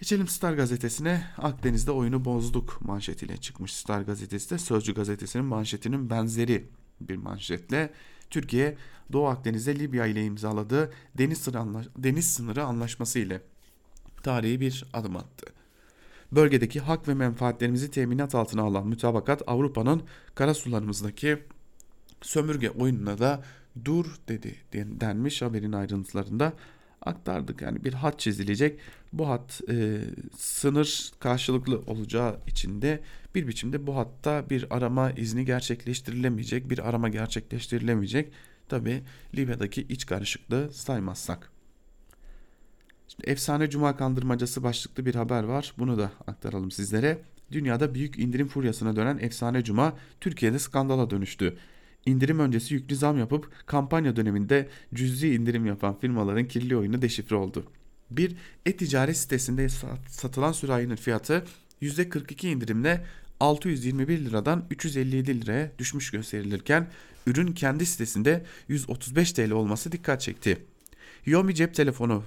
[0.00, 1.24] Geçelim Star gazetesine.
[1.38, 6.68] Akdeniz'de oyunu bozduk manşetiyle çıkmış Star gazetesi de Sözcü gazetesinin manşetinin benzeri
[7.00, 7.92] bir manşetle
[8.30, 8.76] Türkiye
[9.12, 13.42] Doğu Akdeniz'de Libya ile imzaladığı deniz sınırı, anlaş deniz sınırı anlaşması ile
[14.22, 15.46] tarihi bir adım attı.
[16.32, 20.02] Bölgedeki hak ve menfaatlerimizi teminat altına alan mütabakat Avrupa'nın
[20.34, 21.38] kara sularımızdaki
[22.22, 23.42] sömürge oyununa da
[23.84, 26.52] dur dedi denmiş haberin ayrıntılarında
[27.02, 27.62] aktardık.
[27.62, 28.80] Yani bir hat çizilecek.
[29.12, 30.00] Bu hat e,
[30.36, 33.00] sınır karşılıklı olacağı için de
[33.34, 36.70] bir biçimde bu hatta bir arama izni gerçekleştirilemeyecek.
[36.70, 38.32] Bir arama gerçekleştirilemeyecek.
[38.68, 39.02] Tabi
[39.34, 41.52] Libya'daki iç karışıklığı saymazsak.
[43.08, 45.74] Şimdi efsane cuma kandırmacası başlıklı bir haber var.
[45.78, 47.18] Bunu da aktaralım sizlere.
[47.52, 51.56] Dünyada büyük indirim furyasına dönen efsane cuma Türkiye'de skandala dönüştü
[52.06, 57.64] indirim öncesi yüklü zam yapıp kampanya döneminde cüzi indirim yapan firmaların kirli oyunu deşifre oldu.
[58.10, 59.68] Bir e-ticaret sitesinde
[60.08, 61.44] satılan sürahinin fiyatı
[61.82, 63.04] %42 indirimle
[63.40, 66.88] 621 liradan 357 liraya düşmüş gösterilirken
[67.26, 70.58] ürün kendi sitesinde 135 TL olması dikkat çekti.
[71.26, 72.24] Xiaomi cep telefonu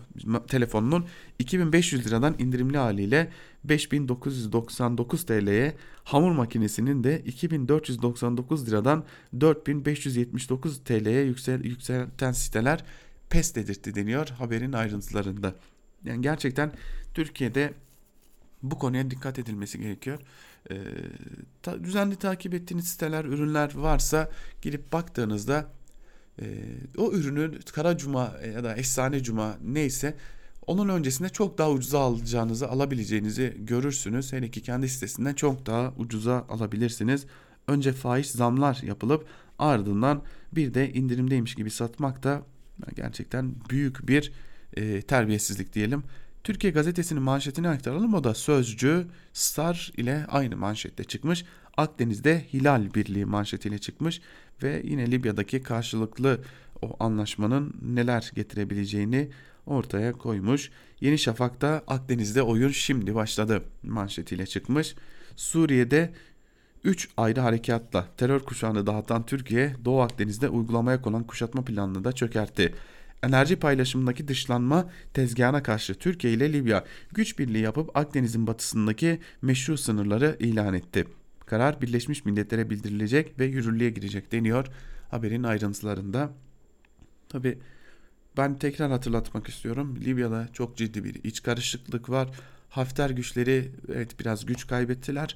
[0.47, 1.05] telefonunun
[1.39, 3.31] 2500 liradan indirimli haliyle
[3.63, 9.03] 5999 TL'ye, hamur makinesinin de 2499 liradan
[9.41, 12.83] 4579 TL'ye yüksel, yükselten siteler
[13.29, 15.55] pes dedirtti deniyor haberin ayrıntılarında.
[16.05, 16.71] Yani gerçekten
[17.13, 17.73] Türkiye'de
[18.63, 20.19] bu konuya dikkat edilmesi gerekiyor.
[20.71, 20.75] Ee,
[21.61, 24.29] ta, düzenli takip ettiğiniz siteler, ürünler varsa
[24.61, 25.71] girip baktığınızda
[26.41, 26.45] e,
[26.97, 30.15] o ürünü Kara Cuma ya da Efsane Cuma neyse
[30.69, 34.33] onun öncesinde çok daha ucuza alacağınızı alabileceğinizi görürsünüz.
[34.33, 37.25] Her iki kendi sitesinden çok daha ucuza alabilirsiniz.
[37.67, 39.25] Önce faiz zamlar yapılıp
[39.59, 42.41] ardından bir de indirimdeymiş gibi satmak da
[42.95, 44.31] gerçekten büyük bir
[44.73, 46.03] e, terbiyesizlik diyelim.
[46.43, 51.45] Türkiye gazetesinin manşetini aktaralım o da Sözcü Star ile aynı manşette çıkmış.
[51.77, 54.21] Akdeniz'de Hilal Birliği manşetiyle çıkmış
[54.63, 56.41] ve yine Libya'daki karşılıklı
[56.81, 59.29] o anlaşmanın neler getirebileceğini
[59.69, 60.71] ortaya koymuş.
[61.01, 64.95] Yeni Şafak'ta Akdeniz'de oyun şimdi başladı manşetiyle çıkmış.
[65.35, 66.13] Suriye'de
[66.83, 72.73] 3 ayrı harekatla terör kuşağını dağıtan Türkiye Doğu Akdeniz'de uygulamaya konan kuşatma planını da çökertti.
[73.23, 80.37] Enerji paylaşımındaki dışlanma tezgahına karşı Türkiye ile Libya güç birliği yapıp Akdeniz'in batısındaki meşru sınırları
[80.39, 81.07] ilan etti.
[81.45, 84.67] Karar Birleşmiş Milletler'e bildirilecek ve yürürlüğe girecek deniyor
[85.11, 86.31] haberin ayrıntılarında.
[87.29, 87.57] Tabi
[88.37, 89.97] ben tekrar hatırlatmak istiyorum.
[90.01, 92.29] Libya'da çok ciddi bir iç karışıklık var.
[92.69, 95.35] Hafter güçleri evet biraz güç kaybettiler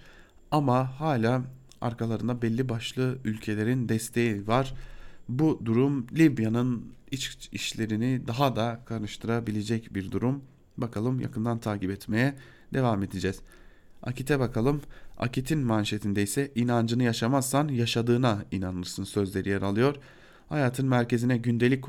[0.51, 1.41] ama hala
[1.81, 4.73] arkalarında belli başlı ülkelerin desteği var.
[5.29, 10.43] Bu durum Libya'nın iç işlerini daha da karıştırabilecek bir durum.
[10.77, 12.35] Bakalım yakından takip etmeye
[12.73, 13.39] devam edeceğiz.
[14.03, 14.81] Akit'e bakalım.
[15.17, 19.95] Akit'in manşetinde ise inancını yaşamazsan yaşadığına inanırsın sözleri yer alıyor.
[20.53, 21.83] Hayatın merkezine gündelik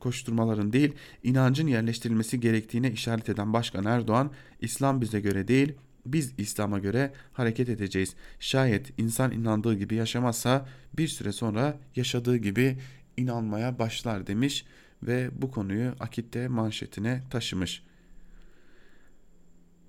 [0.00, 4.30] koşturmaların değil inancın yerleştirilmesi gerektiğine işaret eden Başkan Erdoğan
[4.60, 5.74] İslam bize göre değil
[6.06, 8.14] biz İslam'a göre hareket edeceğiz.
[8.40, 12.78] Şayet insan inandığı gibi yaşamazsa bir süre sonra yaşadığı gibi
[13.16, 14.64] inanmaya başlar demiş
[15.02, 17.82] ve bu konuyu Akit'te manşetine taşımış.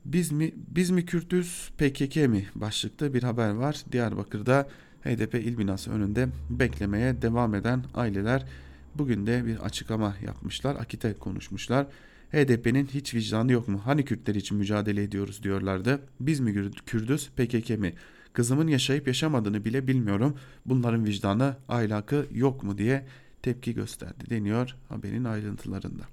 [0.06, 3.84] Biz mi biz mi Kürtüz PKK mi başlıkta bir haber var.
[3.92, 4.70] Diyarbakır'da
[5.04, 8.46] HDP il binası önünde beklemeye devam eden aileler
[8.96, 10.76] bugün de bir açıklama yapmışlar.
[10.76, 11.88] Akit'e konuşmuşlar.
[12.32, 13.82] HDP'nin hiç vicdanı yok mu?
[13.86, 16.02] Hani Kürtler için mücadele ediyoruz diyorlardı.
[16.20, 17.94] Biz mi Kürdüz PKK mi?
[18.34, 20.36] Kızımın yaşayıp yaşamadığını bile bilmiyorum.
[20.66, 23.06] Bunların vicdanı ahlakı yok mu diye
[23.42, 26.04] tepki gösterdi deniyor haberin ayrıntılarında.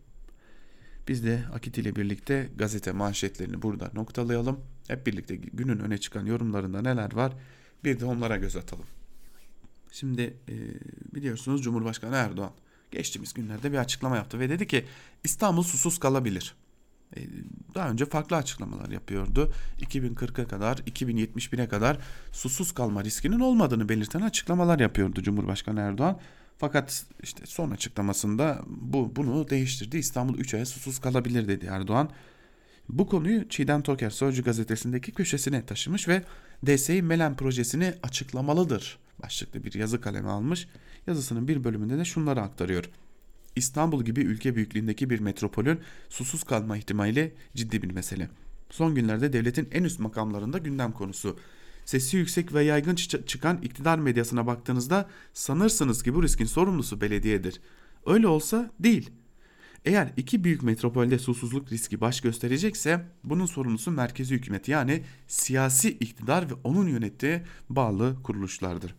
[1.08, 4.60] Biz de Akit ile birlikte gazete manşetlerini burada noktalayalım.
[4.88, 7.32] Hep birlikte günün öne çıkan yorumlarında neler var
[7.84, 8.86] bir de onlara göz atalım.
[9.92, 10.54] Şimdi e,
[11.14, 12.52] biliyorsunuz Cumhurbaşkanı Erdoğan
[12.90, 14.84] geçtiğimiz günlerde bir açıklama yaptı ve dedi ki
[15.24, 16.54] İstanbul susuz kalabilir.
[17.16, 17.20] E,
[17.74, 19.52] daha önce farklı açıklamalar yapıyordu.
[19.80, 21.98] 2040'a kadar, 2071'e kadar
[22.32, 26.20] susuz kalma riskinin olmadığını belirten açıklamalar yapıyordu Cumhurbaşkanı Erdoğan.
[26.58, 29.98] Fakat işte son açıklamasında bu bunu değiştirdi.
[29.98, 32.10] İstanbul 3 aya susuz kalabilir dedi Erdoğan.
[32.88, 36.22] Bu konuyu Çiğdem Toker Sözcü gazetesindeki köşesine taşımış ve
[36.66, 40.68] DSİ Melen projesini açıklamalıdır başlıklı bir yazı kalemi almış.
[41.06, 42.90] Yazısının bir bölümünde de şunları aktarıyor.
[43.56, 48.28] İstanbul gibi ülke büyüklüğündeki bir metropolün susuz kalma ihtimali ciddi bir mesele.
[48.70, 51.38] Son günlerde devletin en üst makamlarında gündem konusu.
[51.84, 52.94] Sesi yüksek ve yaygın
[53.26, 57.60] çıkan iktidar medyasına baktığınızda sanırsınız ki bu riskin sorumlusu belediyedir.
[58.06, 59.10] Öyle olsa değil.
[59.84, 66.50] Eğer iki büyük metropolde susuzluk riski baş gösterecekse bunun sorumlusu merkezi hükümet yani siyasi iktidar
[66.50, 68.94] ve onun yönettiği bağlı kuruluşlardır.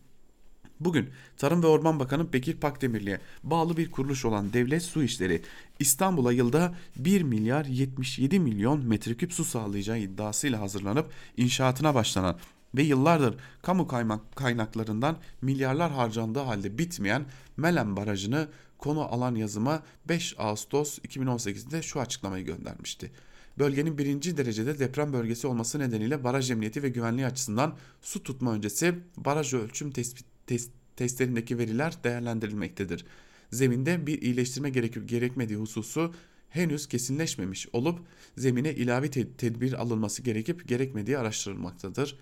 [0.80, 5.42] Bugün Tarım ve Orman Bakanı Bekir Pakdemirli'ye bağlı bir kuruluş olan Devlet Su İşleri
[5.78, 12.38] İstanbul'a yılda 1 milyar 77 milyon metreküp su sağlayacağı iddiasıyla hazırlanıp inşaatına başlanan
[12.74, 13.88] ve yıllardır kamu
[14.34, 17.24] kaynaklarından milyarlar harcandığı halde bitmeyen
[17.56, 18.48] Melen Barajı'nı
[18.80, 23.10] konu alan yazıma 5 Ağustos 2018'de şu açıklamayı göndermişti.
[23.58, 28.94] Bölgenin birinci derecede deprem bölgesi olması nedeniyle baraj emniyeti ve güvenliği açısından su tutma öncesi
[29.16, 33.04] baraj ölçüm tespit, test, testlerindeki veriler değerlendirilmektedir.
[33.52, 36.14] Zeminde bir iyileştirme gerekir gerekmediği hususu
[36.48, 37.98] henüz kesinleşmemiş olup
[38.36, 42.18] zemine ilavi tedbir alınması gerekip gerekmediği araştırılmaktadır.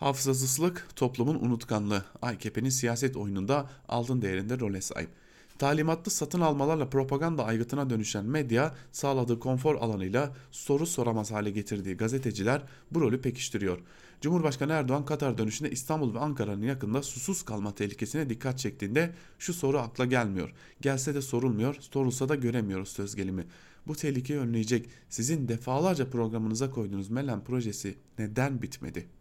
[0.00, 5.08] Hafızasızlık toplumun unutkanlığı AKP'nin siyaset oyununda altın değerinde role sahip.
[5.58, 12.62] Talimatlı satın almalarla propaganda aygıtına dönüşen medya sağladığı konfor alanıyla soru soramaz hale getirdiği gazeteciler
[12.90, 13.78] bu rolü pekiştiriyor.
[14.20, 19.78] Cumhurbaşkanı Erdoğan Katar dönüşünde İstanbul ve Ankara'nın yakında susuz kalma tehlikesine dikkat çektiğinde şu soru
[19.78, 20.52] akla gelmiyor.
[20.80, 23.46] Gelse de sorulmuyor, sorulsa da göremiyoruz söz gelimi.
[23.86, 29.19] Bu tehlikeyi önleyecek sizin defalarca programınıza koyduğunuz Melen projesi neden bitmedi?''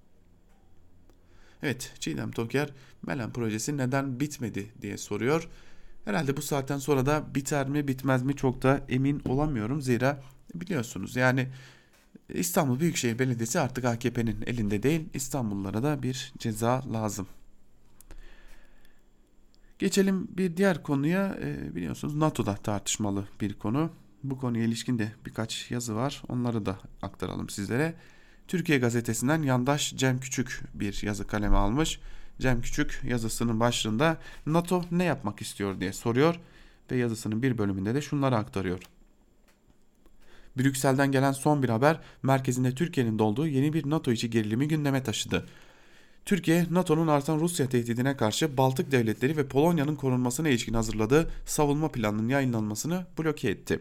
[1.64, 2.70] Evet Çiğdem Toker
[3.08, 5.50] Melen projesi neden bitmedi diye soruyor.
[6.06, 9.82] Herhalde bu saatten sonra da biter mi bitmez mi çok da emin olamıyorum.
[9.82, 10.22] Zira
[10.56, 11.48] biliyorsunuz yani
[12.30, 15.10] İstanbul Büyükşehir Belediyesi artık AKP'nin elinde değil.
[15.14, 17.28] İstanbullulara da bir ceza lazım.
[19.80, 23.92] Geçelim bir diğer konuya e, biliyorsunuz NATO'da tartışmalı bir konu.
[24.24, 26.24] Bu konuya ilişkin de birkaç yazı var.
[26.30, 27.96] Onları da aktaralım sizlere.
[28.50, 32.00] Türkiye gazetesinden yandaş Cem Küçük bir yazı kaleme almış.
[32.40, 36.36] Cem Küçük yazısının başlığında NATO ne yapmak istiyor diye soruyor
[36.92, 38.80] ve yazısının bir bölümünde de şunları aktarıyor.
[40.58, 45.46] Brüksel'den gelen son bir haber merkezinde Türkiye'nin dolduğu yeni bir NATO içi gerilimi gündeme taşıdı.
[46.26, 52.30] Türkiye, NATO'nun artan Rusya tehdidine karşı Baltık devletleri ve Polonya'nın korunmasına ilişkin hazırladığı savunma planının
[52.30, 53.80] yayınlanmasını bloke etti.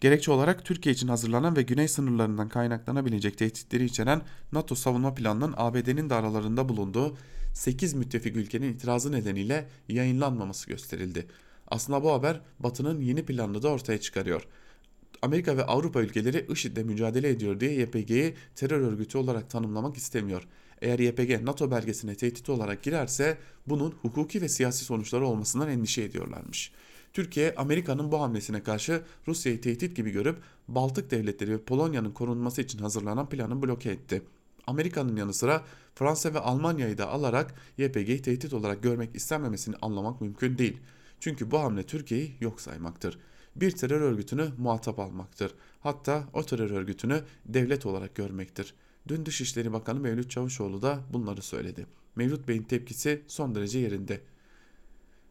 [0.00, 4.22] Gerekçe olarak Türkiye için hazırlanan ve güney sınırlarından kaynaklanabilecek tehditleri içeren
[4.52, 7.16] NATO savunma planının ABD'nin de aralarında bulunduğu
[7.54, 11.26] 8 müttefik ülkenin itirazı nedeniyle yayınlanmaması gösterildi.
[11.68, 14.46] Aslında bu haber Batı'nın yeni planını da ortaya çıkarıyor.
[15.22, 20.48] Amerika ve Avrupa ülkeleri IŞİD'le mücadele ediyor diye YPG'yi terör örgütü olarak tanımlamak istemiyor.
[20.82, 26.72] Eğer YPG NATO belgesine tehdit olarak girerse bunun hukuki ve siyasi sonuçları olmasından endişe ediyorlarmış.
[27.18, 30.38] Türkiye Amerika'nın bu hamlesine karşı Rusya'yı tehdit gibi görüp
[30.68, 34.22] Baltık devletleri ve Polonya'nın korunması için hazırlanan planı bloke etti.
[34.66, 35.64] Amerika'nın yanı sıra
[35.94, 40.76] Fransa ve Almanya'yı da alarak YPG'yi tehdit olarak görmek istenmemesini anlamak mümkün değil.
[41.20, 43.18] Çünkü bu hamle Türkiye'yi yok saymaktır.
[43.56, 45.54] Bir terör örgütünü muhatap almaktır.
[45.80, 48.74] Hatta o terör örgütünü devlet olarak görmektir.
[49.08, 51.86] Dün Dışişleri Bakanı Mevlüt Çavuşoğlu da bunları söyledi.
[52.16, 54.20] Mevlüt Bey'in tepkisi son derece yerinde.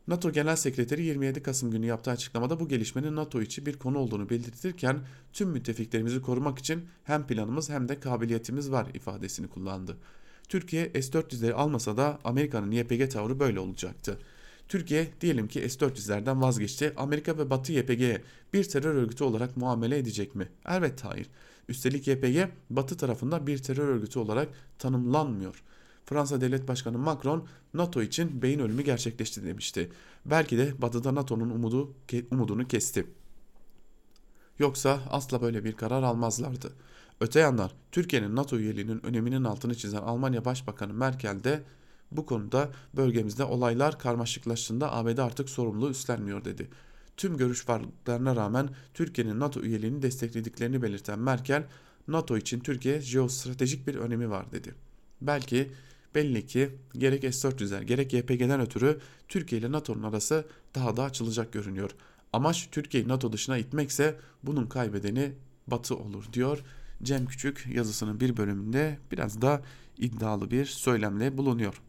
[0.07, 4.29] NATO Genel Sekreteri 27 Kasım günü yaptığı açıklamada bu gelişmenin NATO içi bir konu olduğunu
[4.29, 4.99] belirtirken
[5.33, 9.97] tüm müttefiklerimizi korumak için hem planımız hem de kabiliyetimiz var ifadesini kullandı.
[10.49, 14.19] Türkiye S-400'leri almasa da Amerika'nın YPG tavrı böyle olacaktı.
[14.67, 16.93] Türkiye diyelim ki S-400'lerden vazgeçti.
[16.97, 18.21] Amerika ve Batı YPG'ye
[18.53, 20.49] bir terör örgütü olarak muamele edecek mi?
[20.65, 21.29] Elbette hayır.
[21.69, 24.49] Üstelik YPG Batı tarafında bir terör örgütü olarak
[24.79, 25.63] tanımlanmıyor.
[26.07, 29.91] Fransa Devlet Başkanı Macron NATO için beyin ölümü gerçekleşti demişti.
[30.25, 31.93] Belki de Batı'da NATO'nun umudu,
[32.31, 33.07] umudunu kesti.
[34.59, 36.73] Yoksa asla böyle bir karar almazlardı.
[37.19, 41.63] Öte yandan Türkiye'nin NATO üyeliğinin öneminin altını çizen Almanya Başbakanı Merkel de
[42.11, 46.69] bu konuda bölgemizde olaylar karmaşıklaştığında ABD artık sorumluluğu üstlenmiyor dedi.
[47.17, 51.63] Tüm görüş varlıklarına rağmen Türkiye'nin NATO üyeliğini desteklediklerini belirten Merkel,
[52.07, 54.75] NATO için Türkiye jeostratejik bir önemi var dedi.
[55.21, 55.71] Belki
[56.15, 60.45] Belli ki gerek S-400'ler gerek YPG'den ötürü Türkiye ile NATO'nun arası
[60.75, 61.91] daha da açılacak görünüyor.
[62.33, 65.31] Amaç Türkiye'yi NATO dışına itmekse bunun kaybedeni
[65.67, 66.63] Batı olur diyor.
[67.03, 69.61] Cem Küçük yazısının bir bölümünde biraz da
[69.97, 71.81] iddialı bir söylemle bulunuyor.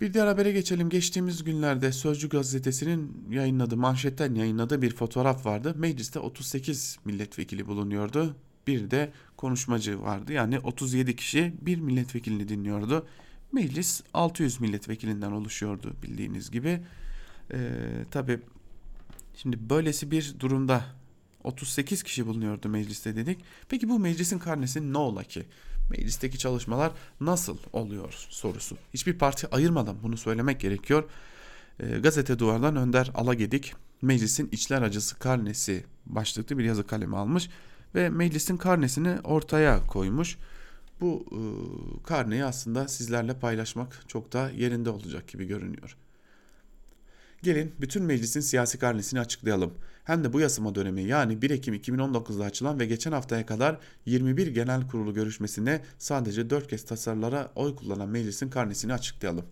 [0.00, 0.88] Bir diğer habere geçelim.
[0.88, 5.74] Geçtiğimiz günlerde Sözcü gazetesinin yayınladığı, manşetten yayınladığı bir fotoğraf vardı.
[5.76, 8.36] Mecliste 38 milletvekili bulunuyordu.
[8.66, 10.32] Bir de konuşmacı vardı.
[10.32, 13.06] Yani 37 kişi bir milletvekilini dinliyordu.
[13.52, 16.80] Meclis 600 milletvekilinden oluşuyordu bildiğiniz gibi.
[17.52, 17.68] Ee,
[18.10, 18.40] tabii
[19.36, 20.84] şimdi böylesi bir durumda
[21.44, 23.38] 38 kişi bulunuyordu mecliste dedik.
[23.68, 25.46] Peki bu meclisin karnesi ne ola ki?
[25.90, 28.76] Meclisteki çalışmalar nasıl oluyor sorusu.
[28.94, 31.04] Hiçbir parti ayırmadan bunu söylemek gerekiyor.
[31.80, 37.50] E, gazete duvardan Önder Alagedik meclisin içler acısı karnesi başlıklı bir yazı kalemi almış
[37.94, 40.38] ve meclisin karnesini ortaya koymuş.
[41.00, 41.38] Bu e,
[42.02, 45.96] karneyi aslında sizlerle paylaşmak çok da yerinde olacak gibi görünüyor.
[47.42, 49.74] Gelin bütün meclisin siyasi karnesini açıklayalım.
[50.04, 54.46] Hem de bu yasama dönemi yani 1 Ekim 2019'da açılan ve geçen haftaya kadar 21
[54.46, 59.44] genel kurulu görüşmesinde sadece 4 kez tasarılara oy kullanan meclisin karnesini açıklayalım.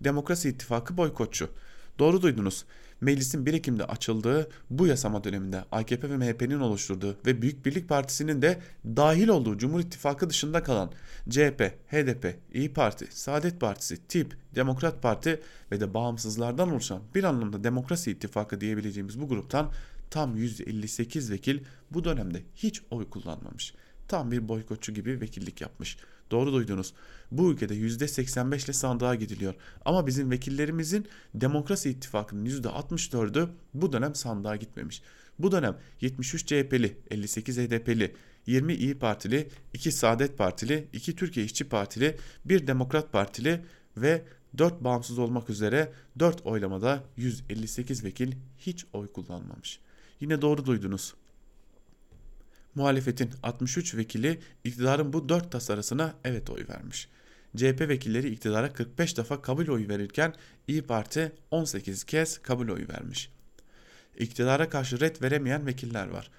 [0.00, 1.50] Demokrasi İttifakı boykotçu.
[1.98, 2.64] Doğru duydunuz.
[3.00, 8.42] Meclisin 1 Ekim'de açıldığı bu yasama döneminde AKP ve MHP'nin oluşturduğu ve Büyük Birlik Partisi'nin
[8.42, 10.92] de dahil olduğu Cumhur İttifakı dışında kalan
[11.30, 15.40] CHP, HDP, İyi Parti, Saadet Partisi, TİP, Demokrat Parti
[15.72, 19.72] ve de bağımsızlardan oluşan bir anlamda Demokrasi İttifakı diyebileceğimiz bu gruptan
[20.10, 23.74] tam 158 vekil bu dönemde hiç oy kullanmamış.
[24.08, 25.96] Tam bir boykotçu gibi vekillik yapmış.
[26.30, 26.94] Doğru duydunuz.
[27.30, 29.54] Bu ülkede %85 ile sandığa gidiliyor.
[29.84, 35.02] Ama bizim vekillerimizin Demokrasi İttifakı'nın %64'ü bu dönem sandığa gitmemiş.
[35.38, 38.14] Bu dönem 73 CHP'li, 58 HDP'li,
[38.46, 43.64] 20 İyi Partili, 2 Saadet Partili, 2 Türkiye İşçi Partili, 1 Demokrat Partili
[43.96, 44.24] ve
[44.58, 49.80] 4 bağımsız olmak üzere 4 oylamada 158 vekil hiç oy kullanmamış.
[50.20, 51.14] Yine doğru duydunuz.
[52.78, 57.08] Muhalefetin 63 vekili iktidarın bu 4 tasarısına evet oy vermiş.
[57.56, 60.34] CHP vekilleri iktidara 45 defa kabul oyu verirken
[60.68, 63.30] İyi Parti 18 kez kabul oyu vermiş.
[64.18, 66.30] İktidara karşı red veremeyen vekiller var.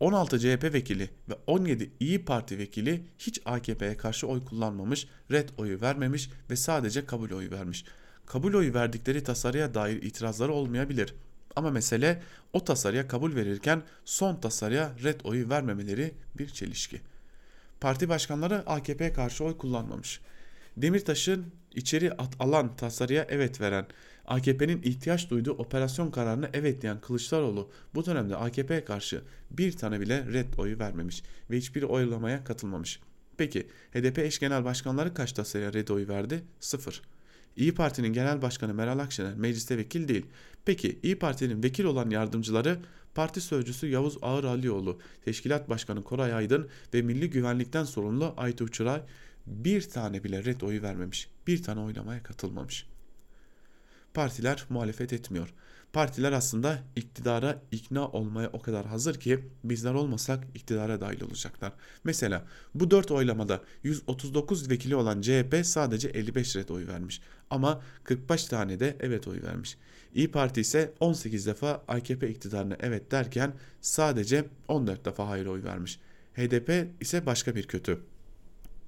[0.00, 5.80] 16 CHP vekili ve 17 İyi Parti vekili hiç AKP'ye karşı oy kullanmamış, red oyu
[5.80, 7.84] vermemiş ve sadece kabul oyu vermiş.
[8.26, 11.14] Kabul oyu verdikleri tasarıya dair itirazları olmayabilir.
[11.56, 17.00] Ama mesele o tasarıya kabul verirken son tasarıya red oyu vermemeleri bir çelişki.
[17.80, 20.20] Parti başkanları AKP'ye karşı oy kullanmamış.
[20.76, 23.86] Demirtaş'ın içeri at alan tasarıya evet veren,
[24.26, 30.26] AKP'nin ihtiyaç duyduğu operasyon kararını evet diyen Kılıçdaroğlu bu dönemde AKP'ye karşı bir tane bile
[30.32, 33.00] red oyu vermemiş ve hiçbir oylamaya katılmamış.
[33.36, 36.42] Peki HDP eş genel başkanları kaç tasarıya red oyu verdi?
[36.60, 37.02] Sıfır.
[37.56, 40.26] İyi Parti'nin genel başkanı Meral Akşener mecliste vekil değil.
[40.64, 42.78] Peki İyi Parti'nin vekil olan yardımcıları
[43.14, 49.02] parti sözcüsü Yavuz Ağır Alioğlu, teşkilat başkanı Koray Aydın ve milli güvenlikten sorumlu Aytu Uçuray
[49.46, 51.28] bir tane bile red oyu vermemiş.
[51.46, 52.86] Bir tane oylamaya katılmamış.
[54.14, 55.54] Partiler muhalefet etmiyor.
[55.96, 61.72] Partiler aslında iktidara ikna olmaya o kadar hazır ki bizler olmasak iktidara dahil olacaklar.
[62.04, 62.44] Mesela
[62.74, 67.20] bu 4 oylamada 139 vekili olan CHP sadece 55 red oy vermiş.
[67.50, 69.76] Ama 45 tane de evet oy vermiş.
[70.14, 76.00] İyi Parti ise 18 defa AKP iktidarına evet derken sadece 14 defa hayır oy vermiş.
[76.34, 78.00] HDP ise başka bir kötü.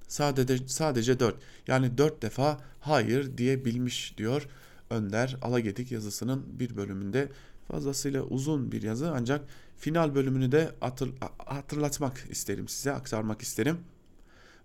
[0.07, 1.35] Sadece sadece 4
[1.67, 4.47] yani 4 defa hayır diyebilmiş diyor
[4.89, 7.29] Önder Alagedik yazısının bir bölümünde
[7.67, 9.45] fazlasıyla uzun bir yazı ancak
[9.77, 13.77] final bölümünü de hatır, hatırlatmak isterim size aktarmak isterim.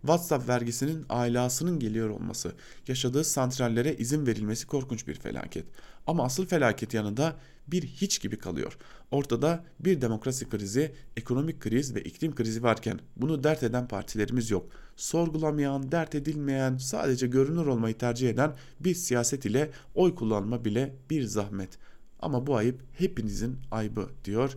[0.01, 2.53] WhatsApp vergisinin ailasının geliyor olması,
[2.89, 5.65] yaşadığı santrallere izin verilmesi korkunç bir felaket.
[6.07, 8.79] Ama asıl felaket yanında bir hiç gibi kalıyor.
[9.11, 14.67] Ortada bir demokrasi krizi, ekonomik kriz ve iklim krizi varken bunu dert eden partilerimiz yok.
[14.97, 21.23] Sorgulamayan, dert edilmeyen, sadece görünür olmayı tercih eden bir siyaset ile oy kullanma bile bir
[21.23, 21.79] zahmet.
[22.21, 24.57] Ama bu ayıp hepinizin aybı diyor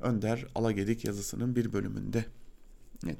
[0.00, 2.24] Önder Alagedik yazısının bir bölümünde.
[3.04, 3.18] Evet.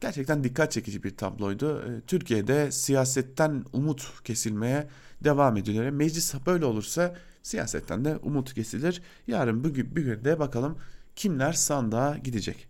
[0.00, 1.82] Gerçekten dikkat çekici bir tabloydu.
[1.82, 4.88] Ee, Türkiye'de siyasetten umut kesilmeye
[5.24, 5.90] devam ediyor.
[5.90, 9.02] Meclis böyle olursa siyasetten de umut kesilir.
[9.26, 10.78] Yarın bugün bir gün de bakalım
[11.16, 12.68] kimler sandığa gidecek.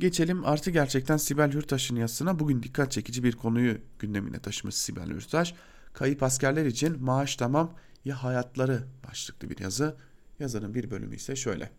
[0.00, 2.38] Geçelim artı gerçekten Sibel Hürtaş'ın yazısına.
[2.38, 5.54] Bugün dikkat çekici bir konuyu gündemine taşımış Sibel Hürtaş.
[5.92, 7.74] Kayıp askerler için maaş tamam
[8.04, 9.96] ya hayatları başlıklı bir yazı.
[10.38, 11.70] Yazının bir bölümü ise şöyle.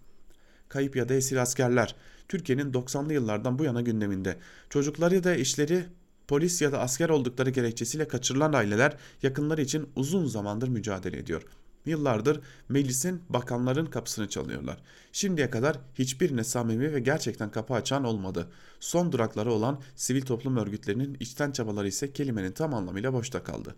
[0.70, 1.96] Kayıp ya da esir askerler
[2.28, 4.38] Türkiye'nin 90'lı yıllardan bu yana gündeminde.
[4.70, 5.86] Çocukları da işleri
[6.28, 11.42] polis ya da asker oldukları gerekçesiyle kaçırılan aileler yakınları için uzun zamandır mücadele ediyor.
[11.86, 14.78] Yıllardır meclisin bakanların kapısını çalıyorlar.
[15.12, 18.48] Şimdiye kadar hiçbirine samimi ve gerçekten kapı açan olmadı.
[18.80, 23.76] Son durakları olan sivil toplum örgütlerinin içten çabaları ise kelimenin tam anlamıyla boşta kaldı.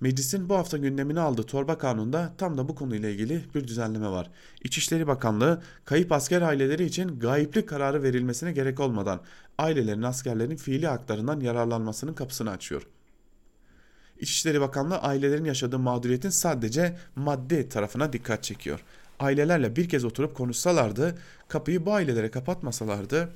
[0.00, 4.30] Meclisin bu hafta gündemine aldığı torba kanunda tam da bu konuyla ilgili bir düzenleme var.
[4.64, 9.20] İçişleri Bakanlığı kayıp asker aileleri için gayiplik kararı verilmesine gerek olmadan
[9.58, 12.86] ailelerin askerlerin fiili haklarından yararlanmasının kapısını açıyor.
[14.20, 18.80] İçişleri Bakanlığı ailelerin yaşadığı mağduriyetin sadece maddi tarafına dikkat çekiyor.
[19.18, 21.18] Ailelerle bir kez oturup konuşsalardı,
[21.48, 23.28] kapıyı bu ailelere kapatmasalardı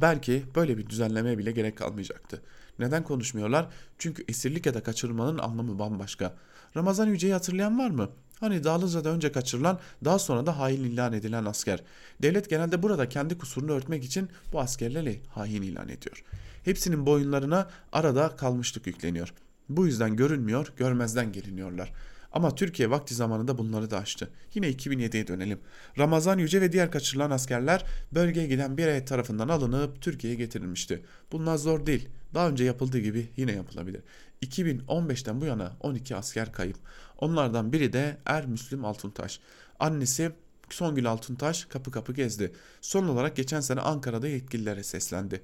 [0.00, 2.42] belki böyle bir düzenlemeye bile gerek kalmayacaktı.
[2.78, 3.66] Neden konuşmuyorlar?
[3.98, 6.34] Çünkü esirlik ya da kaçırılmanın anlamı bambaşka.
[6.76, 8.08] Ramazan Yüce'yi hatırlayan var mı?
[8.40, 11.82] Hani Dağlıca'da önce kaçırılan daha sonra da hain ilan edilen asker.
[12.22, 16.24] Devlet genelde burada kendi kusurunu örtmek için bu askerleri hain ilan ediyor.
[16.64, 19.32] Hepsinin boyunlarına arada kalmışlık yükleniyor.
[19.68, 21.92] Bu yüzden görünmüyor, görmezden geliniyorlar.
[22.32, 24.30] Ama Türkiye vakti zamanında bunları da aştı.
[24.54, 25.60] Yine 2007'ye dönelim.
[25.98, 31.02] Ramazan Yüce ve diğer kaçırılan askerler bölgeye giden bir heyet tarafından alınıp Türkiye'ye getirilmişti.
[31.32, 32.08] Bunlar zor değil.
[32.34, 34.02] Daha önce yapıldığı gibi yine yapılabilir.
[34.42, 36.76] 2015'ten bu yana 12 asker kayıp.
[37.18, 39.40] Onlardan biri de Er Müslüm Altuntaş.
[39.80, 40.32] Annesi
[40.70, 42.52] Songül Altuntaş kapı kapı gezdi.
[42.80, 45.42] Son olarak geçen sene Ankara'da yetkililere seslendi.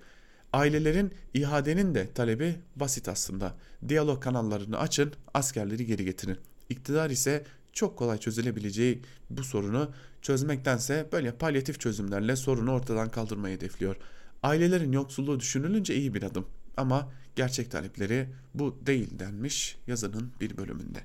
[0.55, 3.55] Ailelerin ihadenin de talebi basit aslında.
[3.89, 6.39] Diyalog kanallarını açın, askerleri geri getirin.
[6.69, 9.91] İktidar ise çok kolay çözülebileceği bu sorunu
[10.23, 13.97] çözmektense böyle palyatif çözümlerle sorunu ortadan kaldırmayı hedefliyor.
[14.43, 16.47] Ailelerin yoksulluğu düşünülünce iyi bir adım
[16.77, 21.01] ama gerçek talepleri bu değil denmiş yazının bir bölümünde.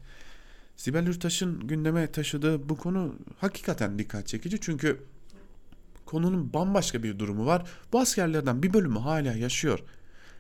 [0.78, 5.00] Sibel Hürtaş'ın gündeme taşıdığı bu konu hakikaten dikkat çekici çünkü
[6.10, 7.70] konunun bambaşka bir durumu var.
[7.94, 9.80] Bu askerlerden bir bölümü hala yaşıyor.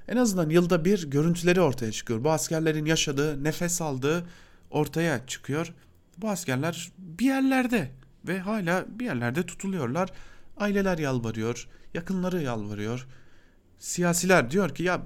[0.07, 2.23] En azından yılda bir görüntüleri ortaya çıkıyor.
[2.23, 4.25] Bu askerlerin yaşadığı, nefes aldığı
[4.71, 5.73] ortaya çıkıyor.
[6.17, 7.91] Bu askerler bir yerlerde
[8.27, 10.09] ve hala bir yerlerde tutuluyorlar.
[10.57, 13.07] Aileler yalvarıyor, yakınları yalvarıyor.
[13.79, 15.01] Siyasiler diyor ki ya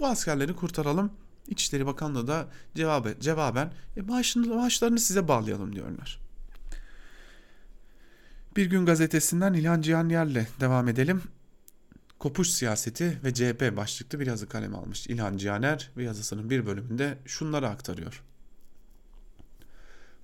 [0.00, 1.12] bu askerleri kurtaralım.
[1.48, 6.23] İçişleri Bakanlığı da cevabı, cevaben e, maaşını, maaşlarını size bağlayalım diyorlar.
[8.56, 11.22] Bir gün gazetesinden İlhan Cihan Yer'le devam edelim.
[12.18, 17.18] Kopuş siyaseti ve CHP başlıklı bir yazı kaleme almış İlhan Cihaner ve yazısının bir bölümünde
[17.26, 18.22] şunları aktarıyor.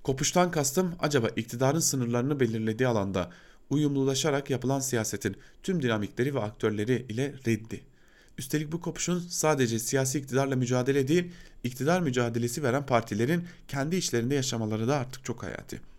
[0.03, 3.29] Kopuştan kastım acaba iktidarın sınırlarını belirlediği alanda
[3.69, 7.81] uyumlulaşarak yapılan siyasetin tüm dinamikleri ve aktörleri ile reddi.
[8.37, 11.31] Üstelik bu kopuşun sadece siyasi iktidarla mücadele değil,
[11.63, 15.91] iktidar mücadelesi veren partilerin kendi içlerinde yaşamaları da artık çok hayati.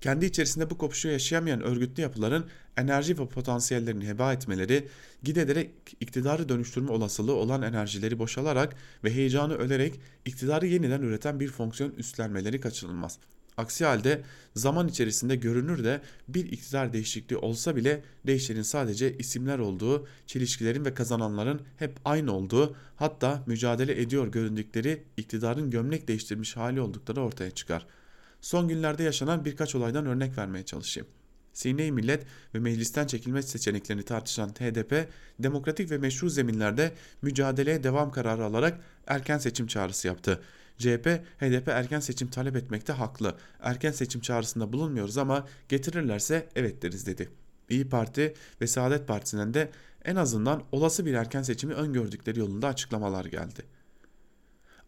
[0.00, 4.88] Kendi içerisinde bu kopuşu yaşayamayan örgütlü yapıların enerji ve potansiyellerini heba etmeleri,
[5.22, 5.70] giderek
[6.00, 12.60] iktidarı dönüştürme olasılığı olan enerjileri boşalarak ve heyecanı ölerek iktidarı yeniden üreten bir fonksiyon üstlenmeleri
[12.60, 13.18] kaçınılmaz.
[13.56, 14.22] Aksi halde
[14.54, 20.94] zaman içerisinde görünür de bir iktidar değişikliği olsa bile değişenin sadece isimler olduğu, çelişkilerin ve
[20.94, 28.05] kazananların hep aynı olduğu, hatta mücadele ediyor göründükleri iktidarın gömlek değiştirmiş hali oldukları ortaya çıkar.''
[28.40, 31.08] Son günlerde yaşanan birkaç olaydan örnek vermeye çalışayım.
[31.52, 35.08] Sine-i Millet ve meclisten çekilme seçeneklerini tartışan HDP,
[35.38, 40.42] demokratik ve meşru zeminlerde mücadeleye devam kararı alarak erken seçim çağrısı yaptı.
[40.78, 41.06] CHP,
[41.40, 43.36] HDP erken seçim talep etmekte haklı.
[43.60, 47.28] Erken seçim çağrısında bulunmuyoruz ama getirirlerse evet deriz dedi.
[47.68, 49.70] İyi Parti ve Saadet Partisi'nden de
[50.04, 53.62] en azından olası bir erken seçimi öngördükleri yolunda açıklamalar geldi.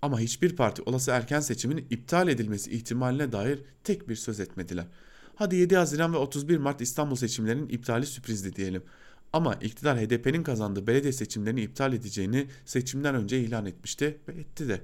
[0.03, 4.87] Ama hiçbir parti olası erken seçimin iptal edilmesi ihtimaline dair tek bir söz etmediler.
[5.35, 8.83] Hadi 7 Haziran ve 31 Mart İstanbul seçimlerinin iptali sürprizdi diyelim.
[9.33, 14.81] Ama iktidar HDP'nin kazandığı belediye seçimlerini iptal edeceğini seçimden önce ilan etmişti ve etti de.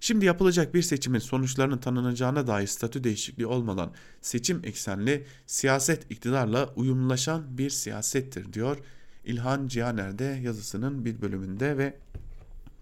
[0.00, 7.58] Şimdi yapılacak bir seçimin sonuçlarının tanınacağına dair statü değişikliği olmadan seçim eksenli siyaset iktidarla uyumlaşan
[7.58, 8.78] bir siyasettir diyor
[9.24, 11.96] İlhan Cihaner'de yazısının bir bölümünde ve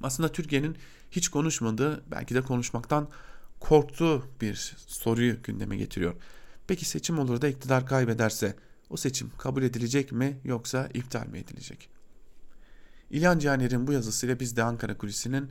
[0.03, 0.77] aslında Türkiye'nin
[1.17, 3.09] hiç konuşmadığı belki de konuşmaktan
[3.61, 6.15] korktuğu bir soruyu gündeme getiriyor.
[6.67, 8.57] Peki seçim olur da iktidar kaybederse
[8.91, 11.89] o seçim kabul edilecek mi yoksa iptal mi edilecek?
[13.11, 15.51] İlhan Caner'in bu yazısıyla biz de Ankara Kulisi'nin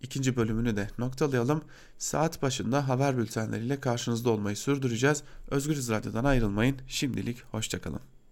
[0.00, 1.64] ikinci bölümünü de noktalayalım.
[1.98, 5.22] Saat başında haber bültenleriyle karşınızda olmayı sürdüreceğiz.
[5.50, 6.76] Özgür Radyo'dan ayrılmayın.
[6.86, 8.17] Şimdilik hoşçakalın.